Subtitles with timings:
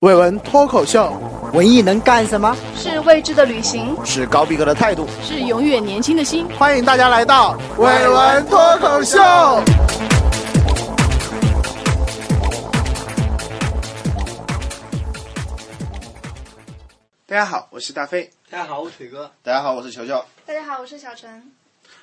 [0.00, 1.10] 伟文脱口秀，
[1.54, 2.54] 文艺能干什么？
[2.76, 5.08] 是未知的旅行，是高逼格的态度。
[5.22, 6.46] 是永远年轻的心。
[6.50, 9.18] 欢迎大家来到伟文脱口秀。
[17.24, 18.30] 大家好，我是大飞。
[18.50, 19.32] 大家好，我是腿哥。
[19.42, 20.22] 大家好，我是球球。
[20.44, 21.50] 大家好，我是小陈。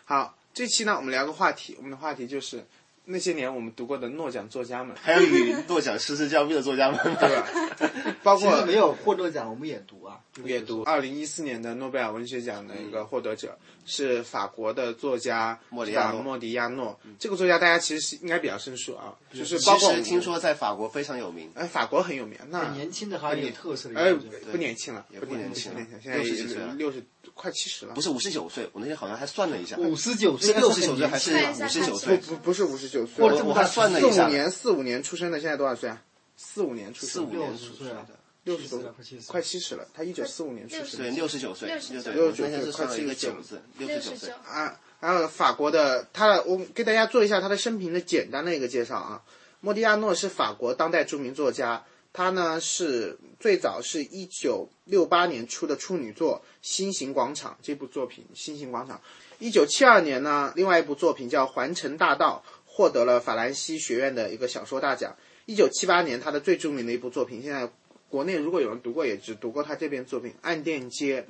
[0.03, 2.65] 好，这期呢，我们聊个话题，我们的话题就是
[3.05, 8.15] 那些年我们读过的诺奖作家们，还有与诺奖失之交臂的作家们， 对吧？
[8.23, 10.83] 包括其实没有获诺奖，我们也读啊，也读。
[10.83, 16.97] 二零一四年的诺贝尔文学奖的一个获得者是法国的作家莫迪亚诺莫迪亚诺。
[17.19, 21.51] 这个作家大家其实是应该比较生疏啊，就是包括其实听说在法国非常有名。
[21.55, 24.13] 哎，法国很有名，那年轻的，还有特色的哎。
[24.51, 32.17] 不年轻了，也不不年轻了，现在60几岁了六十快七十了，不是五十九岁，我那天好像还算了一下，五十九岁，是六十九岁还是五十九岁？
[32.17, 36.01] 不不是五十九岁，哇这么大我还算了四一下四五，年四五年出生的，现在多少岁啊？
[36.37, 38.07] 四五年出生的，四五年60岁了出生的，
[38.43, 39.87] 六十多70了快70快七十了。
[39.93, 49.21] 他一九四五年出生对，的，六十九岁，69对，69我那天是算了一个快70九字，六十九岁六十九。，啊，还有法国的他的，我给大家做一下他的生平的简单的一个介绍啊。
[49.59, 58.97] 莫迪亚诺是法国当代著名作家，他呢是最早是一九六八年出的处女作《新型广场》这部作品，《新型广场》。
[59.39, 65.17] 一九七二年呢，另外一部作品叫《环城大道》，获得了法兰西学院的一个小说大奖。
[65.47, 67.69] 一九七八年，他的最著名的一部作品，现在
[68.09, 71.21] 国内如果有人读过，也只读过他这篇作品《暗店街》。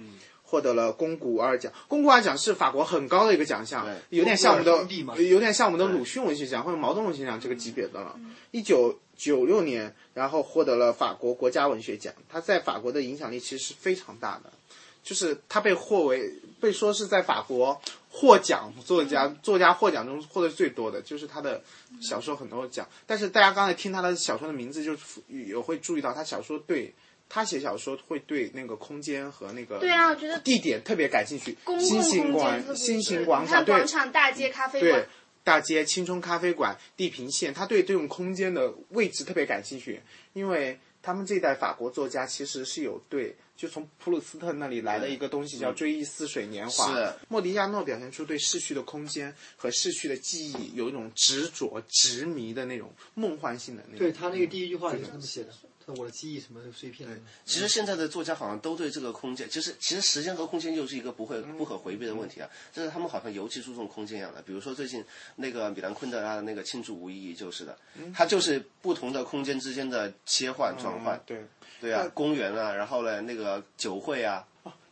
[0.54, 8.16] 获得了龚古尔奖，龚古尔奖是法国很高的一个奖项，有点像我们的有点像我们的鲁迅文学奖或者毛泽东文学奖这个级别的了。
[8.52, 14.54] 一九九六年，然后获得了法国国家文学奖，他在法国的影响力其实是非常大的，
[15.02, 16.32] 就是他被获为
[16.62, 17.82] 被说是在法国
[18.12, 21.64] 获奖作家作家获奖中获得最多的，就是他的
[22.00, 22.88] 小说很多奖。
[23.08, 24.96] 但是大家刚才听他的小说的名字，就
[25.30, 26.94] 有会注意到他小说对。
[27.34, 31.58] 他写小说会对那个空间和那个对啊，我觉得地点特别感兴趣。
[31.64, 35.06] 公共新型空间广新型广场，广场、大街、咖啡对馆，，
[35.44, 40.00] 大街、青春咖啡馆、地平线，他对这种空间的位置特别感兴趣，
[40.34, 46.94] 因为他们这一代法国作家其实是有对，就从普鲁斯特那里来的一个东西叫追忆似水年华。
[46.94, 54.00] 是莫迪亚诺表现出对逝去的空间和逝去的记忆有一种执着、执迷的那种梦幻性的那种。
[54.00, 55.50] 对他那个第一句话也是这么写的，
[55.88, 57.18] 我的记忆什么碎片对。
[57.46, 62.50] 其实现在的作家好像都对这个空间，其实其实时间和空间又是一个不会不可回避的问题啊。
[62.72, 65.04] 就是他们好像尤其注重空间一样的，比如说最近
[65.36, 67.78] 那个米兰昆德拉的那个《庆祝无意义》就是的，
[68.14, 71.46] 它就是不同的空间之间的切换转换嗯，对，
[71.82, 74.46] 对啊，公园啊，然后呢那个酒会啊，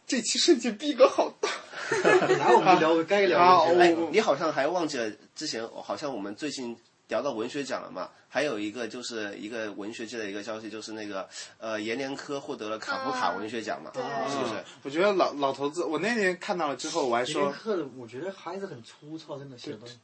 [0.06, 1.50] 这期瞬间逼格好大。
[2.56, 6.78] 我们就聊该聊啊的你好像还忘记了之前，好像我们最近
[7.12, 8.10] 聊到文学奖了嘛？
[8.30, 11.28] 还有一个就是一个文学界的一个消息，就是那个
[11.58, 14.64] 呃阎连科获得了卡夫卡文学奖嘛，是不是？
[14.84, 17.54] 我觉得老老头子，我那天看到了之后，我还别说，
[17.98, 20.00] 我觉得还是很粗糙，真的写的东西。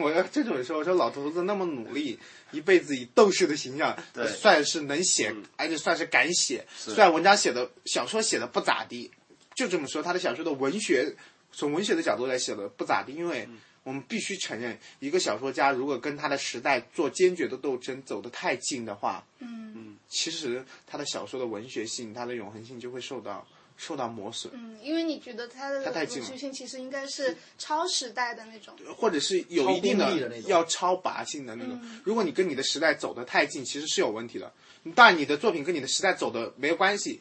[0.00, 2.18] 我要这种说，我说老头子那么努力，
[2.50, 6.66] 一辈子以斗士的形象， 对算是能写，而且算是敢写。
[6.76, 9.12] 虽然文章写的小说写的不咋地，
[9.54, 11.14] 就这么说，他的小说的文学，
[11.52, 13.48] 从文学的角度来写的不咋地，因为
[13.88, 23.46] 我们必须承认，一个小说家如果跟他的时代做坚决的斗争，走得太近的话，嗯其实他的小说的文学性，他的永恒性就会受到
[23.78, 24.52] 受到磨损。
[24.54, 31.80] 嗯，因为你觉得他的它太近了文学性其实应该是超时代的那种，或者是有一定的要超拔性的那种。
[31.82, 34.52] 嗯如果你跟你的时代走得太近，其实是有问题的。
[34.94, 37.20] 但，你的作品跟你的时代走的没有关系，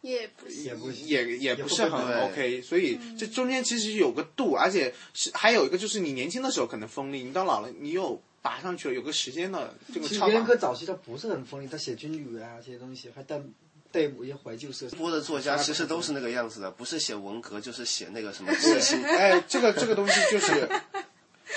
[0.00, 2.62] 也不是也不也也不是很 OK。
[2.62, 10.48] 所以这中间其实有个度，而且是还有一个就是你年轻的时候可能锋利，你到老了你又拔上去了，有个时间的这个超其实别人拔。
[10.48, 13.40] 科早期他不是很锋利，他写军旅啊这些东西，还带
[13.90, 14.96] 带某些怀旧色彩。
[14.96, 19.02] 多的作家其实都是那个样子的，不是写文革就是写那个什么知青。
[19.04, 20.68] 哎，这个这个东西就是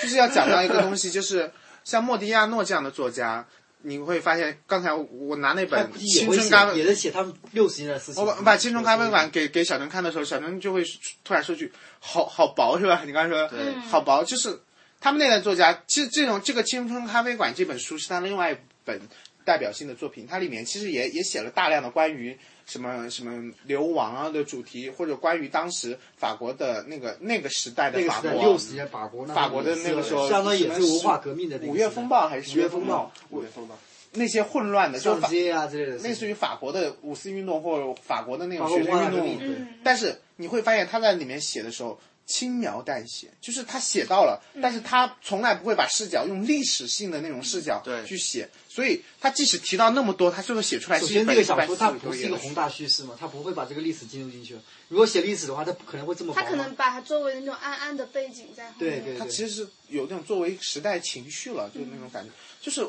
[0.02, 1.52] 就是要讲到一个东西，就是
[1.84, 3.46] 像莫迪亚诺这样的作家。
[3.82, 8.22] 你会发现，刚才我拿那本《青春咖，啡也》在写他们六十年代的事情。
[8.22, 10.82] 我把把《青春咖啡馆》给给小陈看的时候，小陈就会
[11.24, 14.60] 突然说句：“好好薄是吧？”你刚才说对好薄，就是
[15.00, 19.00] 他们那代作家，其实这种这个《青春咖啡馆》这本书是他另外一本
[19.44, 22.38] 代表性的作品，它里面其实也也写了大量的关于
[22.72, 33.76] 什么什么流亡啊的主题，或者关于当时法国的那个那个时代的法国六十年法国那法国的那个时候，相当于也是文化革命的那个五月风暴还是五月风暴、五月风暴，
[34.12, 39.66] 那些混乱的，就法街啊之类的，类似于法国的五四运动或者法国的那种学生运动。
[39.84, 54.56] 但是你会发现他在里面写的时候，轻描淡写，就是他写到了，嗯但是他从来不会把视角用历史性的那种视角对去写，所以他即使提到那么多，他最后写出来首先，这个小说它不是一个宏大叙事嘛，他不会把这个历史进入进去。
[54.88, 56.32] 如果写历史的话，他不可能会这么。
[56.34, 59.02] 他可能把它作为那种暗暗的背景在后面。
[59.02, 62.30] 对对他其实是有那种作为时代情绪了，就是那种感觉，
[62.60, 62.86] 就是。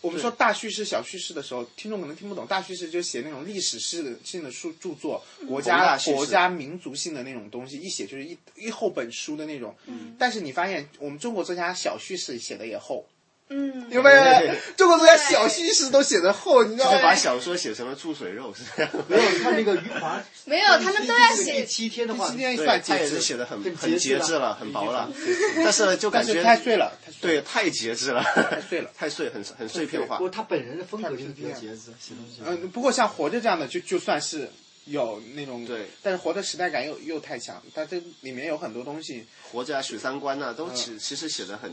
[0.00, 2.46] 我们说大叙事、小叙事的时候，听众可能听不懂。
[2.46, 9.74] 大叙事就写那种历史式性的书著作，国家啦国家民族性的那种东西，一写就是一一厚本书的那种。
[10.16, 13.04] 但是你发现，我们中国作家小叙事写的也厚，
[13.50, 14.54] 嗯，有没有？
[14.76, 16.92] 中国作家小叙事都写的厚，你知道吗？
[16.92, 18.92] 就是把小说写成了注水肉，是这样。
[19.08, 21.64] 没有，你看那个余华， 没有，他们都要第写。
[21.64, 25.10] 七天的话，七天对，算节他也是制，写的很很很节制了很薄了，
[25.56, 27.40] 但是就感觉太碎了，太碎了。
[27.40, 30.24] 对，太节制了，太碎了太碎，很很碎片化不。
[30.24, 32.42] 过他本人的风格就是比较节制，写东西。
[32.44, 34.50] 嗯，不过像《活着》这样的，就就算是
[34.84, 41.70] 有那种对，但是《活着》时代感又又太强，但这里面有很多东西，活着啊，许三观呐，都其其实写的很，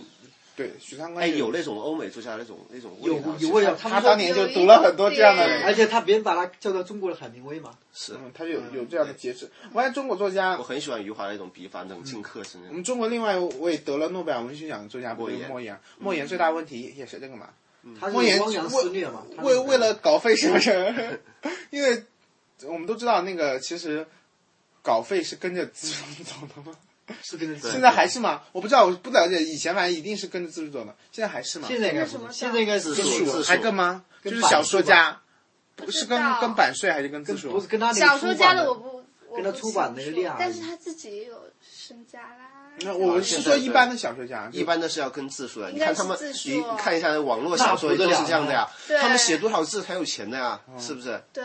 [0.56, 3.36] 对许三观哎，有那种欧美作家那种那种味有道。
[3.40, 7.72] 有味道，他当年就读了很多这样的而且他别人把他叫做中国的海明威嘛。
[7.94, 9.50] 是，嗯，他有有这样的节制。
[9.74, 12.70] 我现中国作家我，很喜欢余华那种笔法，那种静克制那种。
[12.70, 17.50] 我们中国另外一位得了诺贝尔文学奖的作家不是莫言莫言，莫言最大问题也是这个嘛，
[18.00, 19.24] 他是莫言汪洋肆虐嘛。
[19.36, 21.20] 他是为为了稿费是不是？
[21.70, 22.04] 因为
[22.64, 24.08] 我们都知道那个其实
[24.82, 26.78] 稿费是跟着资本走的嘛，
[27.22, 28.42] 是跟着现在还是吗？
[28.52, 31.68] 我不知道，我不了解，以前反正一定是跟着字数走的，现在还是吗？
[31.68, 32.96] 现在应该什么现在应该是。
[32.96, 34.04] 自述跟自述还跟吗？
[34.24, 35.22] 就是小说家，
[35.76, 37.52] 不是跟跟版税还是跟自跟述？
[37.52, 39.04] 不是跟他小说家的我不，
[39.36, 40.36] 跟他出版那个量。
[40.40, 42.52] 但是他自己也有身家啦。
[42.80, 48.70] 那我是说一般的小说家，一般都是要跟字数的，你看他们你看一下网络小说都是这样的呀，
[49.00, 51.22] 他们写多少字才有钱的呀，嗯是不是？
[51.32, 51.44] 对，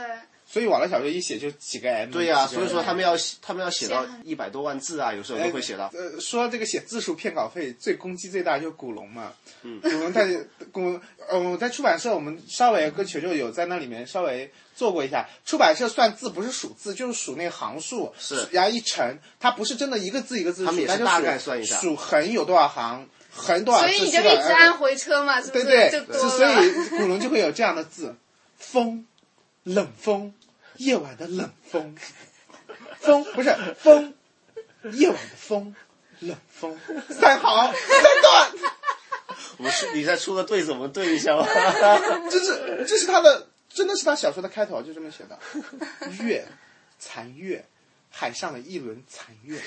[0.52, 2.11] 所以网络小说一写就几个 M。
[2.11, 5.88] 对呀，所以说他们要他们要写到一百多万字啊，有时候都会写到。
[5.94, 9.32] 呃，说这个写字数骗稿费最攻击最大就是古龙嘛。
[9.62, 10.29] 嗯，古龙在
[10.73, 10.99] 古
[11.29, 15.29] 呃我在出版社，我们稍微跟球球有在那里面稍微做过一下。
[15.44, 23.87] 出版社算字不是数字，就是数那个行数，是然后一乘，它不是真的一个字一个字数，他们也是大概算一下数横有多少行，横多少字。
[23.87, 25.64] 所以你就一直按回车嘛，是不是？
[25.64, 26.44] 对对，就所。
[26.44, 28.17] 以古龙就会有这样的字：
[28.58, 29.06] 风，
[29.62, 30.35] 冷风，
[30.80, 31.94] 夜晚的冷风，
[32.98, 34.14] 风不是风，
[34.92, 35.74] 夜晚的风，
[36.20, 36.78] 冷风，
[37.10, 38.52] 三行三段，
[39.58, 41.46] 我们是你再出个对子，我们对一下吧。
[42.30, 45.38] 这是这是他的，真的是他小说的开头，就这么写的。
[46.24, 46.48] 月，
[46.98, 47.66] 残月，
[48.08, 49.60] 海上的一轮残月，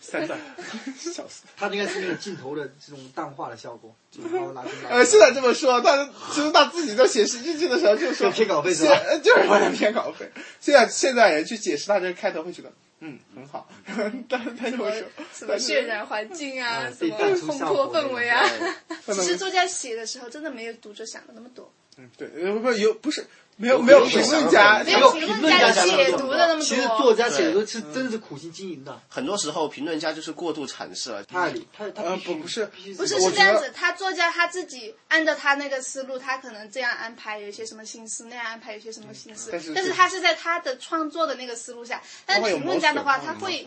[0.00, 0.38] 三段，
[0.98, 1.42] 笑死。
[1.56, 4.90] 他应该是那个镜头的这种淡化的效果，镜头拿进来。
[4.90, 10.30] 呃，现在这么说，他其实他自己在写实日记的时候就说就骗稿费是吧呃就是为了骗稿费。
[10.60, 13.68] 现在现在人去解释他这个开头会觉得，嗯，很好，
[14.28, 18.42] 但是他就会说，什么渲染环境啊，嗯什么烘托氛围啊。
[19.06, 23.26] 其实作家写的时候，真的没有读者想的那么多，嗯对，呃不有不是
[23.56, 26.82] 没有没有评论家，没有有评论家解读的那么其实。
[27.00, 31.24] 作家写的都是真的是苦心经营的，很多时候评论家就是过度阐释了。
[31.24, 32.66] 他他他不不是
[32.96, 43.66] 不是是这样子，他作家他自己按照他那个思路，他可能这样安排有一些什么心思，那样安排有一些什么心思，但是但是他是在他的创作的那个思路下，但是评论家的话，他会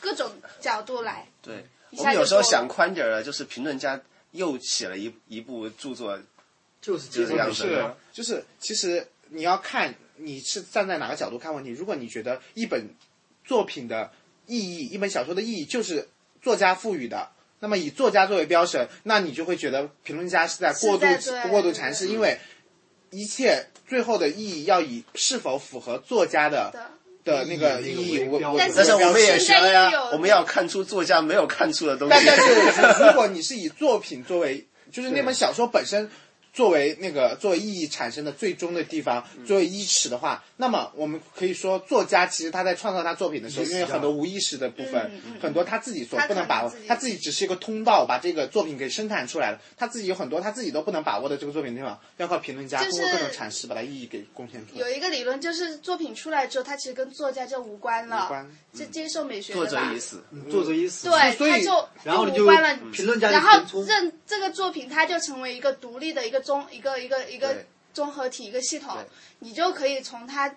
[0.00, 0.30] 各种
[0.60, 1.26] 角度来。
[1.42, 4.00] 对，一我们有时候想宽点儿了，就是评论家
[4.32, 6.18] 又写了一一部著作，
[6.84, 11.70] 就是这样是是就是其实你要看你是站在哪个角度看问题。
[11.70, 12.90] 如果你觉得一本
[13.42, 14.12] 作品的
[14.46, 16.06] 意义，一本小说的意义就是
[16.42, 17.30] 作家赋予的。
[17.60, 22.38] 那么以作家作为标准，那你就会觉得评论家是在过度在过度阐释，因为
[23.10, 26.70] 一切最后的意义要以是否符合作家的
[27.24, 32.14] 的的那个意义意义为为标准为为但是我们也学了呀，我们要看出作家没有看出的东西。
[32.14, 36.10] 但但是如果你是以作品作为，就是那本小说本身
[36.54, 45.10] 作为那个作为意义产生的最终的地方，作为伊始的话，那么我们可以说，作家其实他在创造他作品的时候，因为很多无意识的部分
[45.42, 54.80] 很多他自己所不能把握他自己只是一个通道，把这个作品给生产出来了，他自己有很多他自己都不能把握的这个作品地方，要靠评论家就是通过各种阐释把它意义给贡献出来。
[54.80, 59.66] 有一个理论，就是作品出来之后，它其实跟作家就无关了，无关是接受美学作？
[59.66, 62.78] 者已死，作者已死，对，所以他就然后你就无关了。
[62.92, 68.96] 评论家就然后填充这这个作品，它就成为一个独立的一个综一个一个一个综合体一个系统，
[69.40, 70.54] 你就可以从它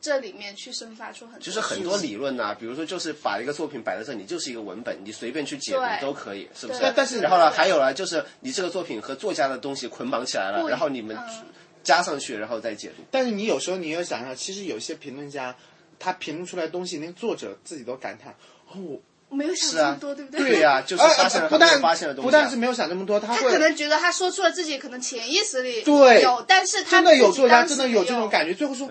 [0.00, 1.40] 这里面去生发出很多。
[1.40, 6.92] 就是很多理论呐、比如说就是把一个作品摆在这里，就是一个文本，你随便去解读都可以，是不是对？
[6.96, 11.46] 但是然后呢，还有呢，就是你这个作品和作家的东西捆绑起来了，然后你们嗯
[11.82, 13.02] 加上去，然后再解读。
[13.10, 15.54] 但是你有时候你要想想，其实有些评论家，
[15.98, 18.34] 他评论出来的东西，连作者自己都感叹，
[18.68, 20.40] 哦，我我没有想这么多，对不对？
[20.40, 22.28] 对呀、 就是呃发现了他没有不但发现的东西、啊。
[22.28, 28.90] 不但是没有想这么多，他会他可能觉得他说出了自己可能潜意识里对有，但是他真的有作家真的有这种感觉，最后说。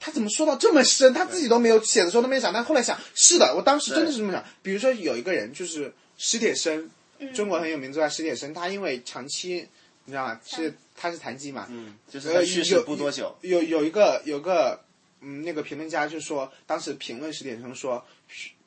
[0.00, 1.14] 他怎么说到这么深？
[1.14, 4.44] 他自己都没有写的时候都没想，但后来想，是的，我当时真的是这么想。
[4.60, 6.90] 比如说有一个人就是史铁生，
[7.20, 9.66] 嗯中国很有名作家史铁生，他因为长期
[10.04, 10.38] 你知道吗？
[10.44, 14.78] 是他是残疾嘛，嗯，就是去世不多久，有有一个有个
[15.22, 18.04] 嗯，那个评论家就说，当时评论史铁生说，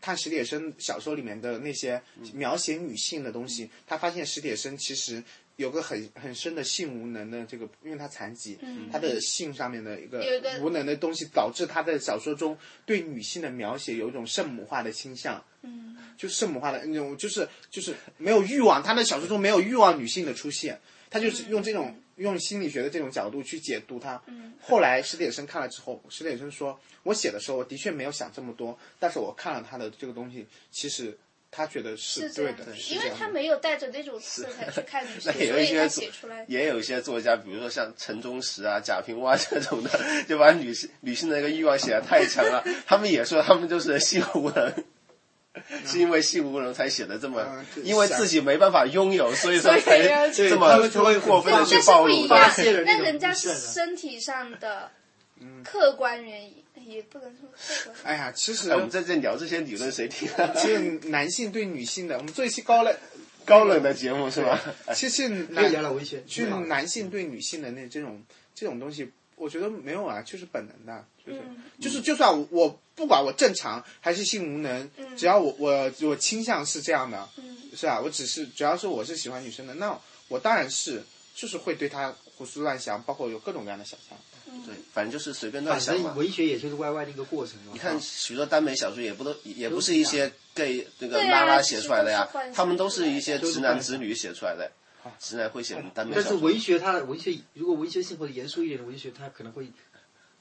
[0.08, 2.02] 看史铁生小说里面的那些
[2.34, 5.22] 描写女性的东西，他发现史铁生其实
[5.58, 8.58] 有个很很深的性无能的这个，因为他残疾，
[8.90, 10.24] 他的性上面的一个
[10.62, 15.44] 无能的东西，导致他在小说中对女性的描写有一种圣母化的倾向。
[15.64, 24.21] 嗯，就圣母化的那种，就是就是没有欲望，他的小说中没有欲望女性的出现，他就是用这种、用心理学的这种角度去解读它。
[24.62, 31.17] 后来史铁生看了之后，史铁生说：“我写的时候我的确没有想这么多，但是我看了他的这个东西，其实
[31.50, 33.01] 他觉得是对的，是因。
[33.01, 36.45] 为他没有带着那种色彩去看女 性，那也有所以他一些写出来。
[36.47, 42.63] 也有一些作家，比如说像陈忠实啊、贾平凹这种的，就把女性女性的那个欲望写的太强了。
[42.86, 44.74] 他们也说他们就是性无能，
[45.86, 47.46] 是因为性无能才写的这么
[47.84, 50.88] 因为自己没办法拥有，所以说才这么
[51.20, 52.28] 过分的去暴露
[52.86, 54.92] 那人家是身体上的
[55.40, 57.96] 嗯客观原因，也不能说客观。
[58.04, 60.54] 哎呀，其实哎，我们在这聊这些理论，谁听啊？
[60.56, 62.96] 其实男性对女性的，我们做一期高冷
[63.46, 64.60] 高冷的节目是吧？
[64.94, 65.72] 其实男
[66.26, 68.22] 去男性对女性的那这种
[68.56, 78.01] 这种东西，我觉得没有啊，就是本能的，就是、嗯就是就算我我不管我正常还是性无能，只要我我我倾向是这样的，嗯是吧？
[78.01, 79.96] 我只是只要是我是喜欢女生的，那
[80.27, 81.03] 我当然是
[81.36, 84.17] 就是会对她胡思乱想，包括有各种各样的想象。
[84.65, 86.17] 对，反正就是随便乱想嘛正。
[86.17, 87.72] 文学也就是 YY 的一个过程嘛。
[87.74, 94.72] 你看许多耽美小说也不都也不是一些 gay 那个拉拉写出来的呀他们都是一些直男直女写出来的，
[95.19, 96.34] 直男会写耽美但是。
[96.36, 99.69] 文学它的文学，如果文学性或者严肃一点的文学，它可能会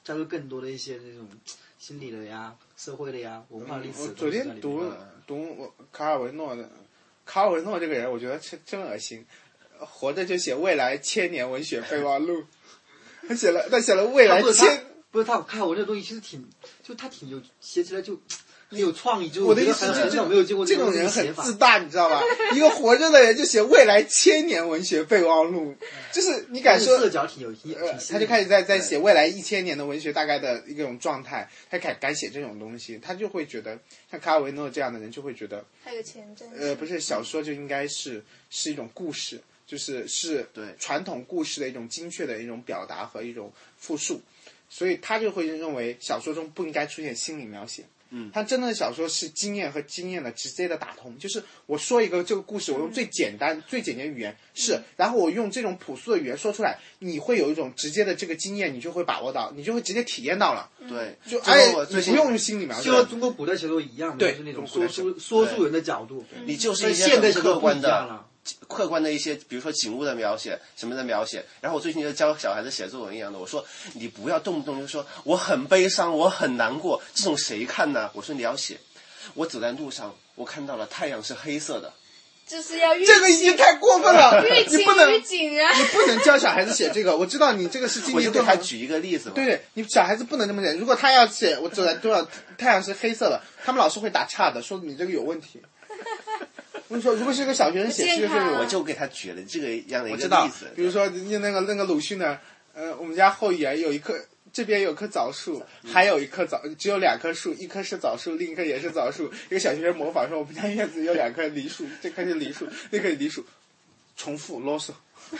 [0.07, 1.27] 加入更多的一些那种
[1.77, 4.07] 心理的呀、社会的呀、文化历史我。
[4.13, 4.89] 昨天读
[5.27, 6.69] 读卡尔维诺的，
[7.25, 9.25] 卡尔维诺这个人，我觉得真真恶心。
[9.79, 12.45] 活着就写未来千年文学备忘录，
[13.27, 16.49] 他 写了他写了未来千不是他千，不是他看我这东西其实挺，
[16.81, 18.17] 就他挺有写起来就
[18.69, 22.21] 很有创意，就我的意思是这很少没有见过这种种人很自大，你知道吧？
[22.53, 25.73] 一个活着的人就写未来千年文学备忘录，
[26.11, 33.79] 就是你敢说色角挺有挺呃挺，细他就开始在在写未来一千年的文学大概的一种状态，他敢敢写这种东西，他就会觉得
[34.11, 36.51] 像卡尔维诺这样的人就会觉得，还有前瞻性。
[36.59, 44.19] 呃，不是小说就应该是是一种故事，就是是对传统故事的一种精确的一种表达和一种复述，
[44.69, 47.85] 所以他就会认为小说中不应该出现心理描写。
[48.09, 64.31] 嗯，他真正的小说是经验和经验的直接的打通，就是我说一个这个故事，我用最简单、最简洁语言是，然后我用这种朴素的语言说出来，你会有一种直接的这个经验，你就会把握到，你就会直接体验到了，对，就就哎跟我，最近你不用用心里描写就，和中国古代小说一样的，对。
[64.31, 66.23] 就是那种古代说书说书人的角度。
[66.45, 68.25] 你就是一些很现代小说不客观的一样了。
[68.67, 71.45] 客观的一些，比如说景物的描写，什么的描写。
[71.61, 78.09] 然后我最近就教小孩子写作文一样的，我说你不要动不动就说我很悲伤，我很难过，这种谁看呢？
[78.13, 78.77] 我说你要写，
[79.33, 81.93] 我走在路上，我看到了太阳是黑色的，
[82.47, 85.73] 就是要预这个已经太过分了，预 警你不能预警啊！
[85.77, 88.55] 你不能教小孩子写这个，我知道你这个是今我就给年对。
[88.55, 89.35] 他举一个例子嘛。
[89.35, 90.73] 对对，你小孩子不能这么写。
[90.73, 92.27] 如果他要写我走在路上，
[92.57, 95.61] 太阳是黑色的，他们老师会打岔的，说你这个有问题。
[96.89, 100.67] 我跟你说，如果是一个小学生写，这个是不健康有我就给他举了这个样的一个我知道例子，。
[100.75, 102.39] 比如说那那个那个鲁迅的，
[102.73, 104.17] 呃，我们家后园有一棵，
[104.53, 109.31] 这边有棵枣树，还有一棵枣，只有两棵树，一棵是枣树，另一棵也是枣树。
[109.49, 113.45] 一个小学生模仿说，我们家院子有两棵梨树，这棵是梨树，那棵是梨树，
[114.15, 114.91] 重复啰嗦。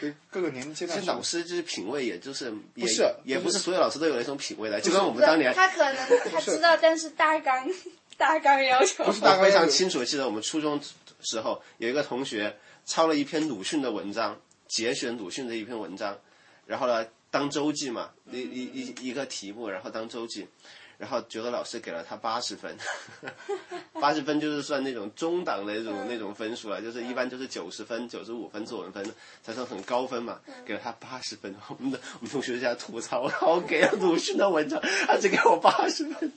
[0.00, 7.68] 所以各个年龄阶段其实老师就是品味，也就是也不是也不是不是所有老师都有那种品味的，就跟我们当年他可能他知道，但是大纲
[8.20, 9.02] 大纲要求。
[9.02, 10.78] 不是大我非常清楚地记得我们初中
[11.22, 16.18] 时候有一个同学抄了一篇鲁迅的文章，节选鲁迅的一篇文章，
[16.66, 20.46] 然后呢当周记嘛，一一一一个题目，然后当周记，
[20.98, 22.76] 然后觉得老师给了他八十分，
[23.98, 29.02] 八十分就是算那种中档的那种那种分数了，就是一般就是九十分、九十五分作文分
[29.42, 36.30] 才算很高分嘛，给了他八十分，我们的我们同学在吐槽，然后给了鲁迅的文章，他只给我八十分。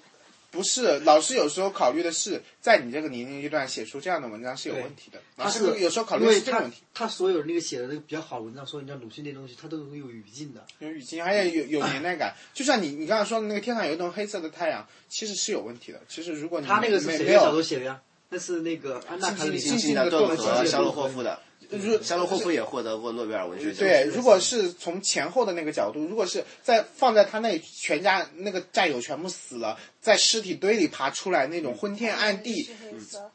[0.53, 5.19] 不是，老师有时候考虑的是在你这个年龄阶段写出这样的文章是有问题的。
[5.36, 10.63] 老师他是有时候考虑是这个问题，他所有那个写的那个比较好文章，说人家鲁迅那东西，他都会有语境的。
[10.79, 12.36] 有语境，而且有有年代感。
[12.53, 16.00] 就像你你刚才说的那个天上有一栋黑色的太阳，其实是有问题的。
[16.07, 18.00] 其实如果你他那个是没没谁的小说有，写的呀？
[18.29, 21.39] 那是那个安娜卡里静静静的静地顿河，肖洛霍夫的。
[21.69, 23.79] 如肖洛霍夫也获得过诺贝尔文学奖。
[23.79, 32.69] 对，如果是从前后的那个角度，如果是在放在他那里，全家那个战友全部死了，在尸体堆里爬出来那种昏天暗地。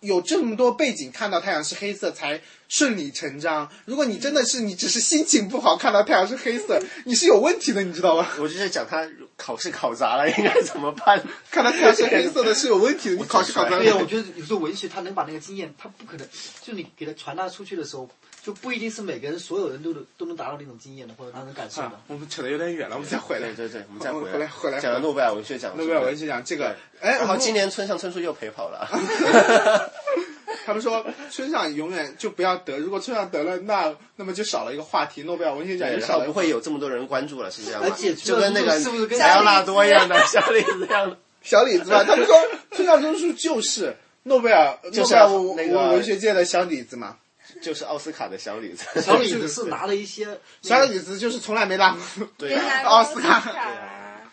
[0.00, 3.68] 有这么多背景，看到太阳是黑色才顺理成章。
[3.86, 8.28] 如果你真的是你只是心情不好，看到太阳是黑色，你是有问题的，你知道吗？
[8.38, 11.20] 我就在讲他考试考砸了，应该怎么办？
[11.50, 14.06] 看到太阳是黑色的是有问题的，你考试考砸了对呀，了我。
[14.06, 16.28] 觉得有时候文学他能把那个经验，他不可能，
[16.62, 18.08] 就你给他传达出去的时候，
[18.48, 23.68] 就不一定是每个人所有人都能都能达到那种经验的或者那种感受的啊。，我们扯得有点远了，我们再回来对。
[23.68, 28.88] 对对，我们再我回回来回来讲了诺贝尔文学奖，诺贝尔文学奖这个，哎，然后今年村上春树又陪跑了。
[30.64, 37.88] 他们说村上永远就不要得，如果村上得了，那那么就少了一个话题，诺贝尔文学奖对，也少不会有这么多人关注了，是这样吗？
[37.90, 41.18] 而且就跟那个是不是跟莱昂纳多一样的，小李子一样的。
[41.42, 42.02] 小李子吧。
[42.02, 42.34] 他们说
[42.72, 47.18] 村上春树就是诺贝尔就是诺贝尔那个文学界的小李子嘛。
[47.60, 48.84] 就是奥斯卡的小李子。
[49.00, 53.40] 小李子是拿了一些小李子就是从来没拿过，对奥斯卡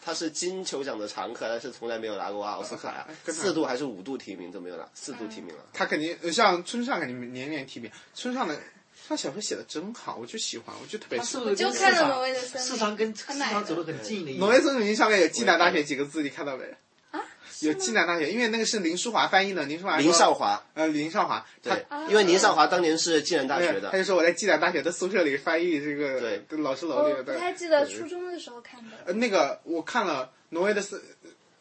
[0.03, 5.63] 他是金球奖的常客，但是从来没有拿过奥斯卡呀，四度还是五度提名都没有拿，四度提名了。
[5.74, 7.89] 他肯定呃像村上肯定年年提名。
[8.13, 8.55] 村上的
[9.07, 11.43] 他小说写的真好，我就喜欢，我就特别喜欢。
[11.45, 16.65] 他是不是就看了挪威的森林市场跟市很奶的场走得很近的挪威森林上面有暨南大学几个字，你看到没？
[17.55, 23.89] 啊，有暨南大学，因为那个是林淑华翻译的，林淑华林少华，呃林少华，他对，因为林少华当年是暨南大学的。
[23.89, 26.45] 他，就说我在暨南大学的宿舍里翻译这个对。
[26.47, 27.39] 跟老师楼里我不的。
[27.39, 28.97] 太记得初中的时候看的。
[29.05, 31.01] 呃，那个我看了挪威的森，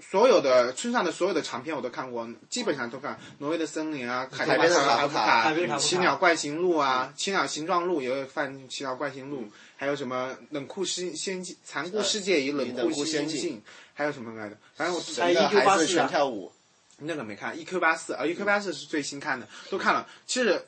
[0.01, 3.19] 所有的村上的所有的长篇我都看过，基本上都看。
[3.39, 13.41] 挪威的森林啊，海海边的卡卡夫卡卡海边的卡奇鸟怪形录啊，奇鸟形状录也有翻奇鸟怪形录，还有什么冷酷世仙境，残酷世界与冷冷酷酷仙境。
[13.41, 13.63] 境，
[13.95, 14.57] 还有什么来着？
[14.75, 16.53] 反正我还有神的孩子1984全跳舞，
[16.99, 20.07] 那个没看一 Q 八四啊一 Q 八四是最新看的，都看了。
[20.27, 20.67] 其实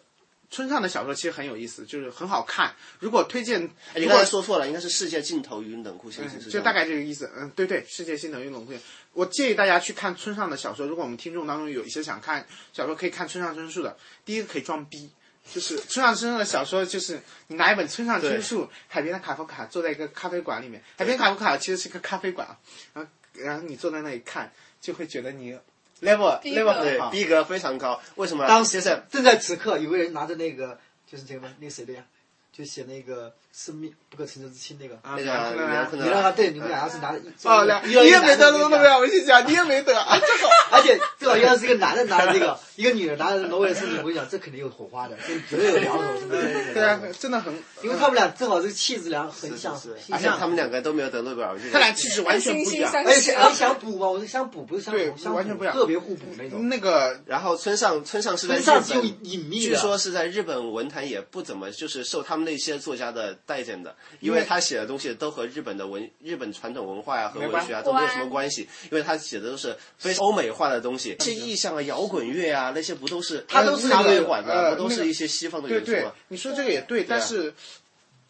[0.48, 2.74] 村上的小说其实很有意思，就是很好看。
[3.00, 3.64] 如果推荐，
[3.94, 7.30] 哎你刚才说错了，应该是世界尽头与冷酷仙境，就大概这个意思。
[7.36, 8.78] 嗯，对对，世界新的运动会。
[9.12, 10.86] 我建议大家去看村上的小说。
[10.86, 13.96] 如果我们听众当中有一些想看小说，可以看村上春树的。
[14.24, 15.10] 第一个可以装逼，
[15.52, 20.82] 就是村上春树的小说，就是你拿一本村上春树《海边的卡夫卡》，坐在一个咖啡馆里面。
[20.98, 22.46] 海边卡夫卡其实是一个咖啡馆，
[22.92, 25.52] 然后然后你坐在那里看，就会觉得你
[26.02, 27.10] level level 很对好。
[27.10, 28.00] 逼格非常高。
[28.16, 28.46] 为什么？
[28.46, 30.78] 当时就是正在此刻，有个人拿着那个，
[31.10, 32.04] 就是这个那谁的呀？
[32.56, 34.94] 就写那个生命不可承受之轻那个。
[35.02, 40.50] 啊那个你让他对，你们俩要是拿了一哦，两你也没得诺贝，尔文学奖，你也没得啊， 这个。
[40.70, 46.74] 而且最好要是一个男的拿着这个，一个女的拿着挪威的森林，我跟你讲，这肯定有火花的，这绝对有聊头，真的。
[46.74, 49.74] 对啊，真的很， 因为他们俩正好这个气质两很像。
[50.10, 51.74] 而且他们两个都没有得诺贝尔文学奖。
[51.74, 52.92] 他俩气质完全不一样。
[53.04, 56.68] 而且还想补嘛，我是想补，不是相对同，相完全不一样特别互补那种。
[56.68, 77.52] 那个然后村上村上是在日村上是有本，隐秘，据说是在日本文坛也不怎么就是受他们那些作家的待见的，因为他写的东西都和日本的文日本传统文化呀、和文学啊都没有什么关系，因为他写的都是非欧美化的东西，这些意象啊、摇滚乐啊那些不都是他都是咖那个啡馆的，呃不都是一些西方的元素啊？，你说这个也对，但是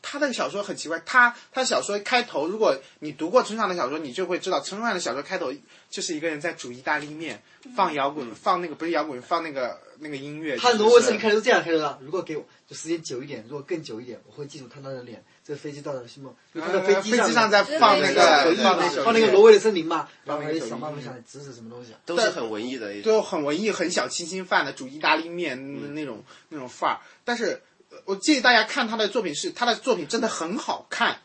[0.09, 5.53] 他那个小说很奇怪，他他小说开头，如果你读过村上的小说，你就会知道村上的小说开头
[5.91, 7.43] 就是一个人在煮意大利面，
[7.75, 10.57] 放摇滚，放那个不是摇滚，放那个那个音乐。
[10.57, 15.25] 他就是挪威森林开头是这样开头的，如果给我就时间久一点，如果更久一点，我会记住他那张脸。
[15.45, 16.35] 这个飞机到了什么？
[16.53, 21.93] 就他呃的飞机飞机上在放那个放那首放那个挪威的森林嘛，然后还放那首想办法音乐想指指什么东西。
[22.05, 23.13] 都是很文艺的一种。
[23.13, 26.99] 就很文艺、很小清新范的煮意大利面那种、那种范儿。
[27.25, 27.61] 但是，呃
[28.07, 31.21] 我建议大家看他的作品是，他的作品真的很好看。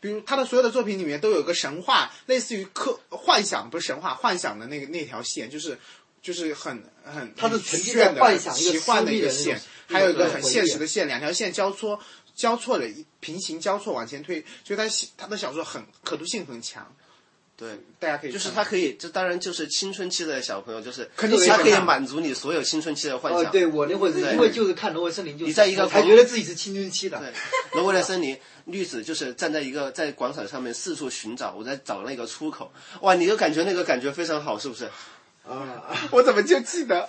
[0.00, 5.78] 比如他的所有的作品里面都有个神话，类似于科幻想，不是神话，幻想的那个那条线，就是
[6.20, 12.00] 就是很很他是很沉浸在炫的幻想一个奇幻的一个线，还有一个很现实的线，两条线交错
[12.34, 12.90] 交错的
[13.20, 16.92] 平行交错往前推，所以他写他的小说很可读性很强，
[17.56, 23.52] 对，大家可以就是看他可以，这当然就是青春期的小朋友，就是肯定喜他可以满足你所有青春期的幻哦，想。
[23.52, 27.18] 对我那会儿是对因为就是看挪威森林，就是你在一个才觉得自己是青春期的。
[27.18, 27.32] 对，
[27.74, 32.72] 挪威的森林，绿子就是站在一个在广场上面四处寻找，我在找那个出口。
[33.02, 34.86] 哇，你就感觉那个感觉非常好，是不是？
[35.46, 37.08] 啊，我怎么就记得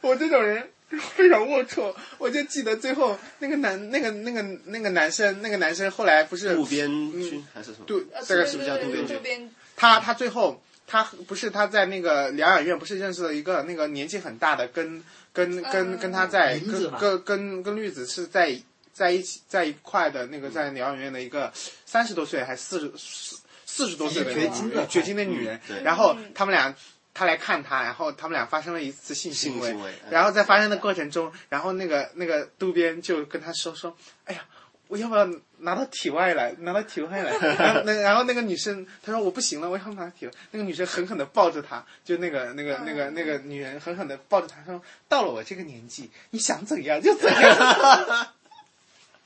[0.00, 0.70] 我这种人
[1.16, 1.94] 非常龌龊？
[2.18, 7.84] 我就记得最后那个男那个那个那个男生那个男生后来不是渡边君还是什么？
[7.86, 18.60] 对，呃这个是不是叫渡边君渡边他他最后他不是他在那个疗养院不是认识了一个那个年纪很大的，跟跟跟嗯跟他在跟跟跟跟绿子是在
[18.92, 21.50] 在一起在一块的那个在疗养院的一个
[21.86, 26.74] 三十多岁还四十四四十多岁的绝经的绝经的女人，对然后他们俩。
[27.14, 34.44] 他来看他，然后他们俩发生了一次性行为，行为嗯然后在发生的过程中，然后那个那个渡边就跟他说说，哎呀，
[34.86, 35.28] 我要不要
[35.60, 37.32] 拿到体外来，拿到体外来？
[37.56, 40.32] 然后那然后那个女生她说我不行了，我要拿体外。
[40.50, 48.28] 那个女生狠狠的抱着他，就那个那个那个那个女人狠狠的抱着他说，到了我这个年纪，你想怎样就怎样。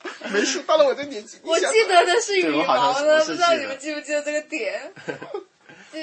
[0.32, 4.92] 没事，到了我这年纪，我记得的是羽毛呢，是我是不知道你们记不记得这个点？
[5.92, 5.98] 就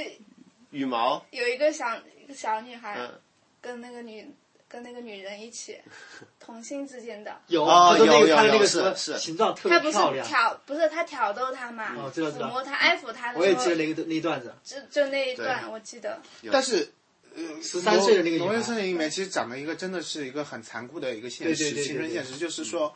[0.71, 3.19] 羽毛，有一个小一个小女孩嗯，
[3.59, 4.33] 跟那个女
[4.69, 5.77] 跟那个女人一起，
[6.39, 7.65] 同性之间的，有，
[7.97, 10.27] 有有个他的那有个什么是是形状特他不是别漂亮。
[10.27, 12.47] 挑，不是他挑逗她嘛，哦知道知道。
[12.47, 16.93] 抚摸她、安抚她的我也，记得那个那一段子，就就那一段我记得，但是。
[17.35, 18.45] 呃，十三岁的那个女孩。
[18.47, 22.91] 挪威森林里面其实讲了一个真的是一个很残酷的一个现实，青春现实，就是说，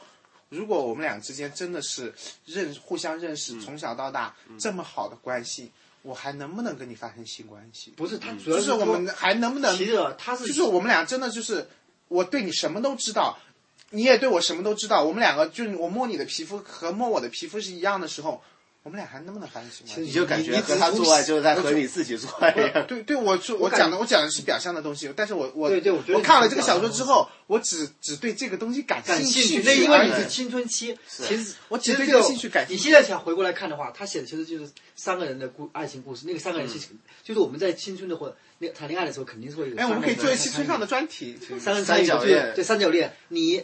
[0.50, 2.12] 如果我们俩之间真的是
[2.48, 5.72] 认互相认识，从小到大这么好的关系，
[6.04, 7.92] 我还能不能跟你发生性关系？
[7.98, 11.68] 不是他主要就是我们还能不能其实他是就是我们俩真的就是，
[12.10, 13.39] 我对你什么都知道，
[13.89, 18.44] 你也对我什么都知道，我们两个就是我摸你的皮肤和摸我的皮肤是一样的时候，
[18.84, 20.02] 我们俩还能不能发生性关系？
[20.02, 22.86] 你就感觉你和他做爱就是在和你自己做爱一样。
[22.86, 36.28] 对对，我说我讲的我讲的是表象的东西，但是我我对对我觉得你看了这个小说之后，我只只对这个东西感感兴兴趣，那因为你是青春期，其实我只对这个兴趣感兴趣你现在想回过来看的话，他写的其实就是三个人的故爱情故事。
[36.28, 36.89] 那个三个人其实
[37.24, 39.78] 就是我们在青春的或那个谈恋爱的时候，肯定是会有。
[39.78, 41.38] 哎，我们可以做一期村上的专题。
[41.58, 43.63] 三三角恋对三角恋，你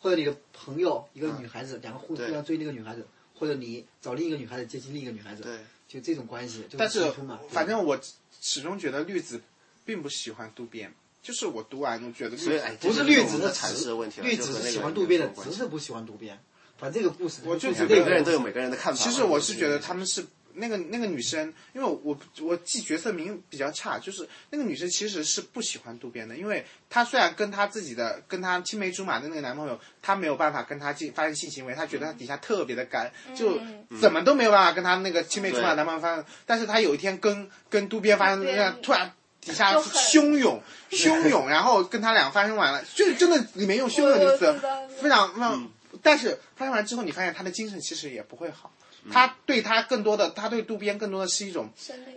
[0.00, 3.06] 或者你的朋友一个女孩子，两个互互相追那个女孩子，
[3.38, 6.64] 或者你找另一个女孩子接近另一个女孩子，对，就这种关系。
[6.76, 7.12] 但是
[7.50, 8.00] 反正我
[8.40, 9.40] 始终觉得绿子
[9.84, 12.36] 并不喜欢渡边，就是我读完我觉得
[12.80, 16.38] 不是绿子的阐释的问题了，绿子是喜欢渡边的只是不喜欢渡边。
[16.78, 19.02] 反正这个故事，我就觉得每个人都有每个人的看法。
[19.02, 33.60] 其实我是觉得他们是那个那个女生，因为我我记角色名比较差，就是那个女生其实是不喜欢渡边的，因为她虽然跟她自己的跟她青梅竹马的那个男朋友，她没有办法跟他进发生性行为，她觉得他底下特别的干，就
[34.00, 39.12] 怎么都没有办法跟她那个青梅竹马男朋友发生，但是她有一天跟跟渡边发生那样突然。
[39.38, 44.52] 底下汹涌， 汹涌，然后跟他俩发生完了，就是真的里面用汹涌这个词
[45.00, 45.70] 非常非常。
[46.02, 48.72] 但是发生完之后，你发现他的精神其实也不会好，
[49.12, 51.70] 他对他更多的，他对渡边更多的是一种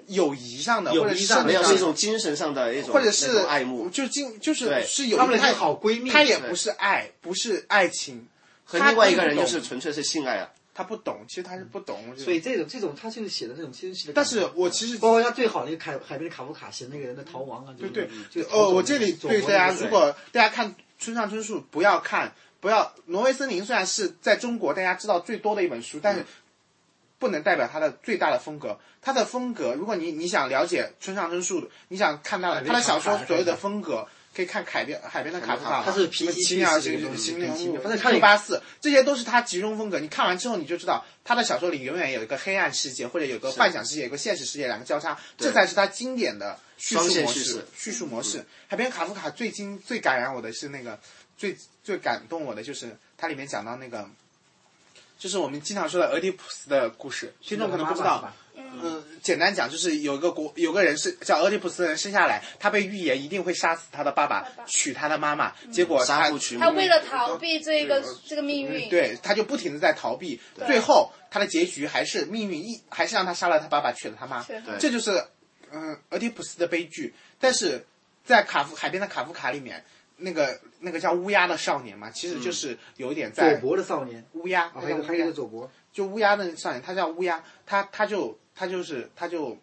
[0.08, 8.28] 友谊上的，或者是一种精神上的一种，或者是爱慕，就精就是是有她们俩他是好闺蜜，他也不是爱，不是爱情，
[8.64, 10.50] 和另外一个人就是纯粹是性爱啊。
[10.72, 18.10] 他不懂，其实他是不懂，所以这种这种他就是写的那种青春期的但，是我其实包括他最好那个海海边的卡夫卡写那个人的逃亡啊，对对。
[18.32, 26.26] 就呃，我这里对大家，如果大家看村上春树，不要看，不要《挪威森林》，虽然是在中国大家知道最多的一本书，但是
[27.20, 28.80] 不能代表他的最大的风格。
[29.02, 34.08] 他的风格，如果你你想了解村上春树，你想看到他的小说所有的风格。
[34.32, 40.00] 可以看海边海边的卡夫卡，他是什么 PCT 奇妙式的东西行行人物，反正看六八四，这些都是他集中风格。
[40.00, 48.46] 你看完之后，你就知道他的小说里永远有一个黑暗世界，或者有个幻想世界，有个现实世界，两个交叉，这才是他经典的叙述模式叙述模式。
[48.68, 50.98] 海边卡夫卡最经最感染我的是那个
[51.36, 54.08] 最最感动我的就是它里面讲到那个，
[55.20, 58.34] 就是我们经常说的俄狄浦斯的故事，听众可能不知道。
[58.56, 66.30] 嗯，简单讲就是有一个国有个人是叫俄狄浦斯的人生下来，他被预言一定会杀死他的爸爸，娶他的妈妈，结果他
[66.60, 74.42] 他为了逃避这个这个命运，对，他就不停的在逃避，最后他的结局还是命运一还是让他杀了他爸爸，娶了他妈。
[74.44, 75.26] 是，这就是
[75.72, 77.14] 嗯俄狄浦斯的悲剧。
[77.40, 77.86] 但是
[78.24, 79.84] 在卡夫海边的卡夫卡里面，
[80.20, 89.58] 那个那个叫乌鸦的少年嘛，其实就是有一点在佐伯的少年，乌鸦，啊，还有还有一个佐伯，就乌鸦的少年，他叫乌鸦，他他就他就是他就，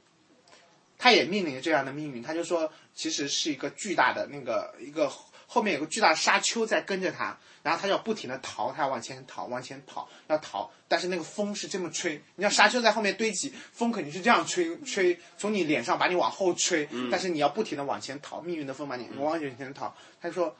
[0.98, 5.10] 他也面临着这样的命运，他就说其实是一个巨大的那个一个
[5.46, 19.92] 后面有个巨大的沙丘在跟着他，然后他要不停的逃，他要往前逃，往前跑，要逃，但是那个风是这么吹，你要沙丘在后面堆积，风肯定是这样吹吹，从你脸上把你往后吹，但是你要不停的往前逃，命运的风把你往前逃。
[20.20, 20.54] 他说，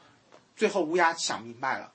[0.57, 1.93] 最后乌鸦想明白了。